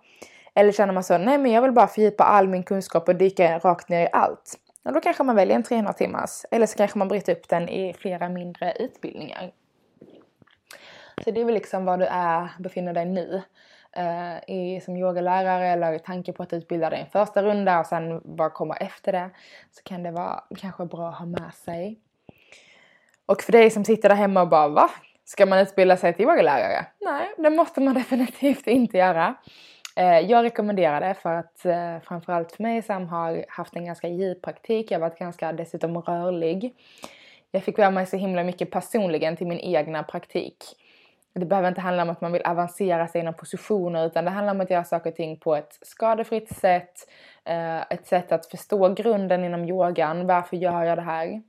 Eller 0.55 0.73
känner 0.73 0.93
man 0.95 1.05
så, 1.05 1.19
nej 1.19 1.39
men 1.39 1.53
jag 1.53 1.63
vill 1.63 1.73
bara 1.73 1.87
fördjupa 1.87 2.25
all 2.25 2.49
min 2.49 2.63
kunskap 2.63 3.09
och 3.09 3.17
dyka 3.17 3.59
rakt 3.59 3.89
ner 3.89 4.03
i 4.03 4.09
allt. 4.13 4.59
Och 4.85 4.93
då 4.93 5.01
kanske 5.01 5.23
man 5.23 5.37
väljer 5.37 5.57
en 5.57 5.63
300 5.63 5.93
timmars. 5.93 6.45
Eller 6.51 6.67
så 6.67 6.77
kanske 6.77 6.99
man 6.99 7.09
bryter 7.09 7.33
upp 7.33 7.49
den 7.49 7.69
i 7.69 7.95
flera 7.95 8.29
mindre 8.29 8.73
utbildningar. 8.79 9.51
Så 11.25 11.31
det 11.31 11.41
är 11.41 11.45
väl 11.45 11.55
liksom 11.55 11.85
var 11.85 11.99
du 11.99 12.05
är, 12.05 12.49
befinner 12.59 12.93
dig 12.93 13.05
nu. 13.05 13.43
Uh, 13.99 14.51
i, 14.57 14.81
som 14.81 14.97
yogalärare 14.97 15.69
eller 15.69 15.99
tanke 15.99 16.33
på 16.33 16.43
att 16.43 16.53
utbilda 16.53 16.91
dig 16.91 17.01
en 17.01 17.07
första 17.07 17.43
runda 17.43 17.81
och 17.81 17.87
sen 17.87 18.21
vad 18.25 18.53
kommer 18.53 18.83
efter 18.83 19.13
det. 19.13 19.31
Så 19.71 19.83
kan 19.83 20.03
det 20.03 20.11
vara 20.11 20.45
kanske 20.59 20.85
bra 20.85 21.09
att 21.09 21.19
ha 21.19 21.27
med 21.27 21.55
sig. 21.55 21.99
Och 23.27 23.43
för 23.43 23.53
dig 23.53 23.71
som 23.71 23.85
sitter 23.85 24.09
där 24.09 24.17
hemma 24.17 24.43
och 24.43 24.49
bara 24.49 24.69
va? 24.69 24.91
Ska 25.25 25.47
man 25.47 25.59
utbilda 25.59 25.97
sig 25.97 26.15
till 26.15 26.23
yogalärare? 26.23 26.87
Nej, 27.01 27.35
det 27.37 27.51
måste 27.51 27.81
man 27.81 27.95
definitivt 28.01 28.67
inte 28.67 28.99
göra. 28.99 29.35
Eh, 29.97 30.19
jag 30.19 30.45
rekommenderar 30.45 31.01
det 31.01 31.15
för 31.15 31.35
att 31.35 31.65
eh, 31.65 31.99
framförallt 32.03 32.53
för 32.53 32.63
mig 32.63 32.83
som 32.83 33.09
har 33.09 33.45
haft 33.49 33.77
en 33.77 33.85
ganska 33.85 34.09
djup 34.09 34.43
praktik, 34.43 34.91
jag 34.91 34.99
har 34.99 35.09
varit 35.09 35.19
ganska 35.19 35.53
dessutom 35.53 36.03
rörlig. 36.03 36.75
Jag 37.51 37.65
fick 37.65 37.79
vara 37.79 37.91
mig 37.91 38.07
så 38.07 38.17
himla 38.17 38.45
mycket 38.45 38.71
personligen 38.71 39.37
till 39.37 39.47
min 39.47 39.61
egna 39.61 40.03
praktik. 40.03 40.65
Det 41.33 41.47
behöver 41.47 41.69
inte 41.69 41.81
handla 41.81 42.03
om 42.03 42.11
att 42.11 42.21
man 42.21 42.33
vill 42.33 42.43
avancera 42.45 43.09
sig 43.09 43.21
inom 43.21 43.35
positioner 43.35 44.07
utan 44.07 44.25
det 44.25 44.31
handlar 44.31 44.55
om 44.55 44.61
att 44.61 44.71
göra 44.71 44.85
saker 44.85 45.11
och 45.11 45.17
ting 45.17 45.37
på 45.37 45.57
ett 45.57 45.79
skadefritt 45.83 46.57
sätt. 46.57 47.11
Eh, 47.45 47.81
ett 47.81 48.07
sätt 48.07 48.33
att 48.33 48.47
förstå 48.47 48.95
grunden 48.95 49.45
inom 49.45 49.65
yogan. 49.65 50.27
Varför 50.27 50.57
gör 50.57 50.83
jag 50.83 50.99
det 50.99 51.03
här? 51.03 51.43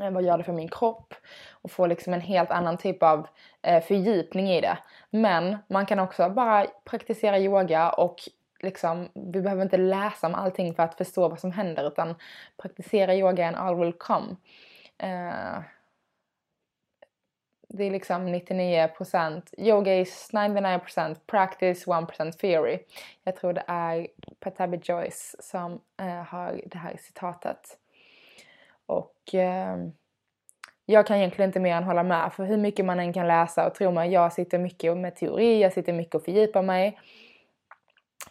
Eh, 0.00 0.10
vad 0.10 0.22
gör 0.22 0.38
det 0.38 0.44
för 0.44 0.52
min 0.52 0.68
kropp? 0.68 1.14
Och 1.50 1.70
få 1.70 1.86
liksom 1.86 2.14
en 2.14 2.20
helt 2.20 2.50
annan 2.50 2.78
typ 2.78 3.02
av 3.02 3.26
eh, 3.62 3.82
fördjupning 3.82 4.50
i 4.50 4.60
det. 4.60 4.78
Men 5.10 5.58
man 5.68 5.86
kan 5.86 5.98
också 5.98 6.28
bara 6.30 6.66
praktisera 6.84 7.38
yoga 7.38 7.90
och 7.90 8.16
liksom, 8.60 9.08
vi 9.14 9.40
behöver 9.40 9.62
inte 9.62 9.76
läsa 9.76 10.26
om 10.26 10.34
allting 10.34 10.74
för 10.74 10.82
att 10.82 10.94
förstå 10.94 11.28
vad 11.28 11.40
som 11.40 11.52
händer 11.52 11.86
utan 11.86 12.14
praktisera 12.62 13.14
yoga 13.14 13.48
and 13.48 13.56
all 13.56 13.76
will 13.76 13.92
come 13.92 14.36
det 17.72 17.84
är 17.84 17.90
liksom 17.90 18.28
99% 18.28 19.42
yoga 19.58 19.94
is 19.94 20.30
99% 20.32 21.16
practice, 21.26 21.86
1% 21.86 22.32
theory. 22.32 22.78
Jag 23.24 23.36
tror 23.36 23.52
det 23.52 23.64
är 23.66 24.06
Patabi 24.40 24.80
Joyce 24.82 25.36
som 25.38 25.80
eh, 26.00 26.06
har 26.06 26.60
det 26.66 26.78
här 26.78 26.96
citatet. 27.00 27.78
Och 28.86 29.34
eh, 29.34 29.76
jag 30.86 31.06
kan 31.06 31.16
egentligen 31.16 31.48
inte 31.48 31.60
mer 31.60 31.76
än 31.76 31.84
hålla 31.84 32.02
med 32.02 32.32
för 32.32 32.44
hur 32.44 32.56
mycket 32.56 32.84
man 32.84 33.00
än 33.00 33.12
kan 33.12 33.28
läsa 33.28 33.66
och 33.66 33.74
tro 33.74 33.90
mig, 33.90 34.12
jag 34.12 34.32
sitter 34.32 34.58
mycket 34.58 34.96
med 34.96 35.16
teori, 35.16 35.62
jag 35.62 35.72
sitter 35.72 35.92
mycket 35.92 36.14
och 36.14 36.24
fördjupar 36.24 36.62
mig. 36.62 37.00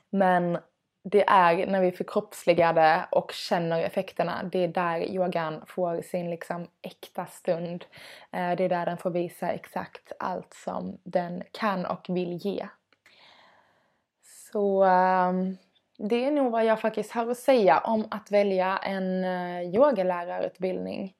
Men 0.09 0.57
det 1.03 1.29
är 1.29 1.67
när 1.67 1.81
vi 1.81 1.91
förkroppsligar 1.91 2.73
det 2.73 3.05
och 3.11 3.31
känner 3.31 3.83
effekterna, 3.83 4.43
det 4.51 4.63
är 4.63 4.67
där 4.67 4.99
yogan 4.99 5.63
får 5.67 6.01
sin 6.01 6.29
liksom 6.29 6.67
äkta 6.81 7.25
stund. 7.25 7.85
Eh, 8.31 8.55
det 8.55 8.63
är 8.63 8.69
där 8.69 8.85
den 8.85 8.97
får 8.97 9.09
visa 9.09 9.49
exakt 9.49 10.11
allt 10.19 10.53
som 10.53 10.97
den 11.03 11.43
kan 11.51 11.85
och 11.85 12.05
vill 12.09 12.33
ge. 12.33 12.67
Så 14.51 14.83
ehm, 14.83 15.57
det 15.97 16.25
är 16.25 16.31
nog 16.31 16.51
vad 16.51 16.65
jag 16.65 16.81
faktiskt 16.81 17.11
har 17.11 17.31
att 17.31 17.37
säga 17.37 17.79
om 17.79 18.07
att 18.11 18.31
välja 18.31 18.77
en 18.77 19.23
eh, 19.23 19.75
yogalärarutbildning. 19.75 21.15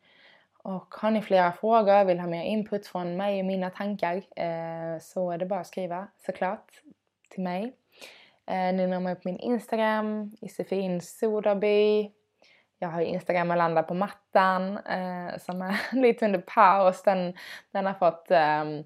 Och 0.63 0.96
har 0.96 1.12
ni 1.12 1.22
flera 1.22 1.52
frågor, 1.52 2.06
vill 2.06 2.20
ha 2.20 2.28
mer 2.28 2.44
input 2.44 2.88
från 2.88 3.18
mig 3.18 3.39
och 3.39 3.46
mina 3.46 3.70
tankar 3.70 4.15
eh, 4.15 5.00
så 5.02 5.32
är 5.32 5.38
det 5.38 5.46
bara 5.46 5.60
att 5.60 5.68
skriva 5.68 6.08
såklart 6.26 6.72
till 7.30 7.44
mig. 7.44 7.79
Eh, 8.49 8.73
ni 8.73 8.88
når 8.88 8.99
mig 8.99 9.15
på 9.15 9.29
min 9.29 9.39
Instagram, 9.39 10.31
Josefin 10.41 11.01
Soderby. 11.01 12.12
Jag 12.79 12.89
har 12.89 13.01
Instagram 13.01 13.51
och 13.51 13.57
landar 13.57 13.83
på 13.83 13.93
mattan 13.93 14.77
eh, 14.77 15.38
som 15.39 15.62
är 15.62 15.79
lite 16.01 16.25
under 16.25 16.39
paus. 16.39 17.03
Den, 17.03 17.33
den 17.71 17.85
har 17.85 17.93
fått 17.93 18.31
ehm, 18.31 18.83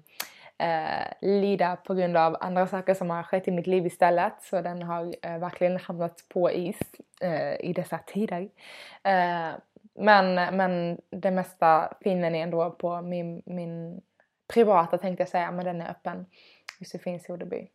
eh, 0.58 1.06
lida 1.20 1.76
på 1.76 1.94
grund 1.94 2.16
av 2.16 2.36
andra 2.40 2.66
saker 2.66 2.94
som 2.94 3.10
har 3.10 3.22
skett 3.22 3.48
i 3.48 3.50
mitt 3.50 3.66
liv 3.66 3.86
istället. 3.86 4.42
Så 4.42 4.60
den 4.60 4.82
har 4.82 5.14
eh, 5.22 5.38
verkligen 5.38 5.76
hamnat 5.76 6.24
på 6.28 6.50
is 6.50 6.78
eh, 7.20 7.54
i 7.60 7.72
dessa 7.72 7.98
tider. 7.98 8.48
Eh, 9.02 9.50
men, 9.94 10.56
men 10.56 11.00
det 11.10 11.30
mesta 11.30 11.92
finner 12.00 12.30
ni 12.30 12.38
ändå 12.38 12.70
på 12.70 13.02
min, 13.02 13.42
min 13.46 14.00
privata 14.54 14.98
tänkte 14.98 15.22
jag 15.22 15.28
säga, 15.28 15.50
men 15.50 15.64
den 15.64 15.80
är 15.80 15.90
öppen. 15.90 16.26
Josefin 16.80 17.20
Soderby. 17.20 17.68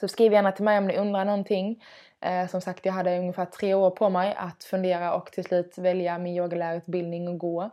Så 0.00 0.08
skriv 0.08 0.32
gärna 0.32 0.52
till 0.52 0.64
mig 0.64 0.78
om 0.78 0.86
ni 0.86 0.96
undrar 0.96 1.24
någonting. 1.24 1.82
Eh, 2.20 2.48
som 2.48 2.60
sagt, 2.60 2.86
jag 2.86 2.92
hade 2.92 3.18
ungefär 3.18 3.44
tre 3.44 3.74
år 3.74 3.90
på 3.90 4.10
mig 4.10 4.34
att 4.36 4.64
fundera 4.64 5.14
och 5.14 5.32
till 5.32 5.44
slut 5.44 5.78
välja 5.78 6.18
min 6.18 6.36
yogalärarutbildning 6.36 7.28
och 7.28 7.38
gå. 7.38 7.70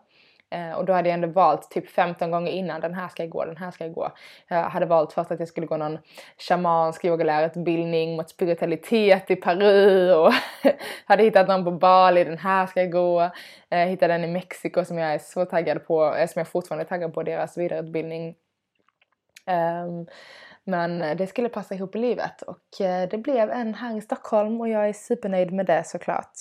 Eh, 0.53 0.71
och 0.71 0.85
då 0.85 0.93
hade 0.93 1.09
jag 1.09 1.13
ändå 1.13 1.27
valt 1.27 1.71
typ 1.71 1.89
15 1.89 2.31
gånger 2.31 2.51
innan, 2.51 2.81
den 2.81 2.93
här 2.93 3.07
ska 3.07 3.23
jag 3.23 3.29
gå, 3.29 3.45
den 3.45 3.57
här 3.57 3.71
ska 3.71 3.83
jag 3.83 3.93
gå. 3.93 4.11
Jag 4.47 4.63
hade 4.63 4.85
valt 4.85 5.13
först 5.13 5.31
att 5.31 5.39
jag 5.39 5.47
skulle 5.47 5.67
gå 5.67 5.77
någon 5.77 5.97
shamansk 6.37 7.05
yogalärarutbildning 7.05 8.15
mot 8.15 8.29
spiritualitet 8.29 9.31
i 9.31 9.35
Peru 9.35 10.13
och 10.13 10.33
hade 11.05 11.23
hittat 11.23 11.47
någon 11.47 11.63
på 11.63 11.71
Bali, 11.71 12.23
den 12.23 12.37
här 12.37 12.67
ska 12.67 12.81
jag 12.81 12.91
gå. 12.91 13.31
Eh, 13.69 13.87
hittade 13.87 14.13
den 14.13 14.23
i 14.23 14.27
Mexiko 14.27 14.85
som 14.85 14.97
jag 14.97 15.13
är 15.13 15.19
så 15.19 15.45
taggad 15.45 15.85
på, 15.85 16.15
eh, 16.15 16.27
som 16.27 16.39
jag 16.39 16.47
fortfarande 16.47 16.83
är 16.83 16.87
taggad 16.87 17.13
på, 17.13 17.23
deras 17.23 17.57
vidareutbildning. 17.57 18.35
Um, 19.45 20.07
men 20.63 21.01
eh, 21.01 21.17
det 21.17 21.27
skulle 21.27 21.49
passa 21.49 21.75
ihop 21.75 21.95
i 21.95 21.99
livet 21.99 22.41
och 22.41 22.81
eh, 22.81 23.09
det 23.09 23.17
blev 23.17 23.49
en 23.51 23.73
här 23.73 23.97
i 23.97 24.01
Stockholm 24.01 24.61
och 24.61 24.69
jag 24.69 24.89
är 24.89 24.93
supernöjd 24.93 25.53
med 25.53 25.65
det 25.65 25.83
såklart. 25.83 26.33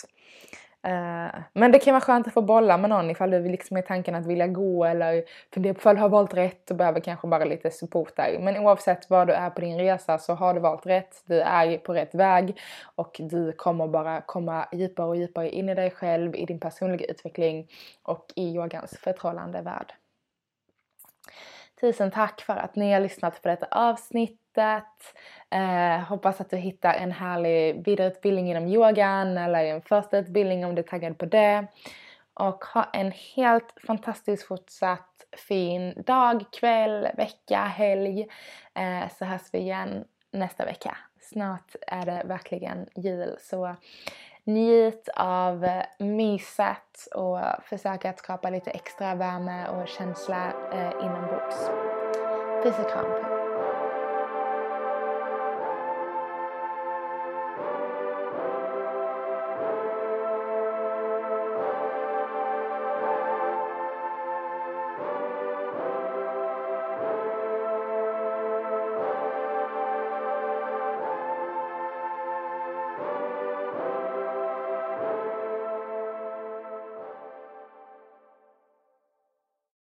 Eh, 0.82 1.40
men 1.52 1.72
det 1.72 1.78
kan 1.78 1.94
vara 1.94 2.00
skönt 2.00 2.26
att 2.26 2.34
få 2.34 2.42
bolla 2.42 2.78
med 2.78 2.90
någon 2.90 3.10
ifall 3.10 3.30
du 3.30 3.48
liksom 3.48 3.76
är 3.76 3.82
tanken 3.82 4.14
att 4.14 4.26
vilja 4.26 4.46
gå 4.46 4.84
eller 4.84 5.24
fundera 5.54 5.74
på 5.74 5.80
ifall 5.80 5.94
du 5.94 6.00
har 6.00 6.08
valt 6.08 6.34
rätt 6.34 6.70
och 6.70 6.76
behöver 6.76 7.00
kanske 7.00 7.28
bara 7.28 7.44
lite 7.44 7.70
support 7.70 8.16
där. 8.16 8.38
Men 8.38 8.56
oavsett 8.56 9.10
var 9.10 9.26
du 9.26 9.32
är 9.32 9.50
på 9.50 9.60
din 9.60 9.78
resa 9.78 10.18
så 10.18 10.34
har 10.34 10.54
du 10.54 10.60
valt 10.60 10.86
rätt, 10.86 11.22
du 11.26 11.40
är 11.40 11.78
på 11.78 11.94
rätt 11.94 12.14
väg 12.14 12.60
och 12.94 13.16
du 13.18 13.52
kommer 13.52 13.88
bara 13.88 14.20
komma 14.20 14.68
djupare 14.72 15.06
och 15.06 15.16
djupare 15.16 15.50
in 15.50 15.68
i 15.68 15.74
dig 15.74 15.90
själv, 15.90 16.36
i 16.36 16.46
din 16.46 16.60
personliga 16.60 17.06
utveckling 17.06 17.68
och 18.02 18.26
i 18.36 18.54
yogans 18.54 18.98
förtrollande 18.98 19.62
värld. 19.62 19.92
Tusen 21.80 22.10
tack 22.10 22.40
för 22.40 22.56
att 22.56 22.76
ni 22.76 22.92
har 22.92 23.00
lyssnat 23.00 23.42
på 23.42 23.48
detta 23.48 23.66
avsnittet. 23.70 25.14
Eh, 25.50 26.00
hoppas 26.00 26.40
att 26.40 26.50
du 26.50 26.56
hittar 26.56 26.94
en 26.94 27.12
härlig 27.12 27.84
vidareutbildning 27.84 28.50
inom 28.50 28.68
yogan 28.68 29.38
eller 29.38 29.64
en 29.64 29.82
första 29.82 30.18
utbildning 30.18 30.64
om 30.64 30.74
du 30.74 30.82
är 30.82 30.86
taggad 30.86 31.18
på 31.18 31.26
det. 31.26 31.66
Och 32.34 32.64
ha 32.64 32.84
en 32.92 33.12
helt 33.36 33.74
fantastisk 33.86 34.46
fortsatt 34.46 35.24
fin 35.32 36.02
dag, 36.06 36.44
kväll, 36.52 37.08
vecka, 37.16 37.60
helg. 37.60 38.26
Eh, 38.74 39.08
så 39.18 39.24
hörs 39.24 39.48
vi 39.52 39.58
igen 39.58 40.04
nästa 40.30 40.64
vecka. 40.64 40.96
Snart 41.20 41.76
är 41.86 42.06
det 42.06 42.22
verkligen 42.24 42.86
jul 42.96 43.36
så 43.40 43.76
njut 44.44 45.08
av 45.16 45.64
eh, 45.64 45.84
myset 45.98 47.06
och 47.14 47.38
försök 47.64 48.04
att 48.04 48.18
skapa 48.18 48.50
lite 48.50 48.70
extra 48.70 49.14
värme 49.14 49.68
och 49.68 49.88
känsla 49.88 50.52
eh, 50.72 51.04
inombords. 51.04 51.70
Puss 52.62 52.78
och 52.78 52.90
kram 52.90 53.04
på 53.04 53.39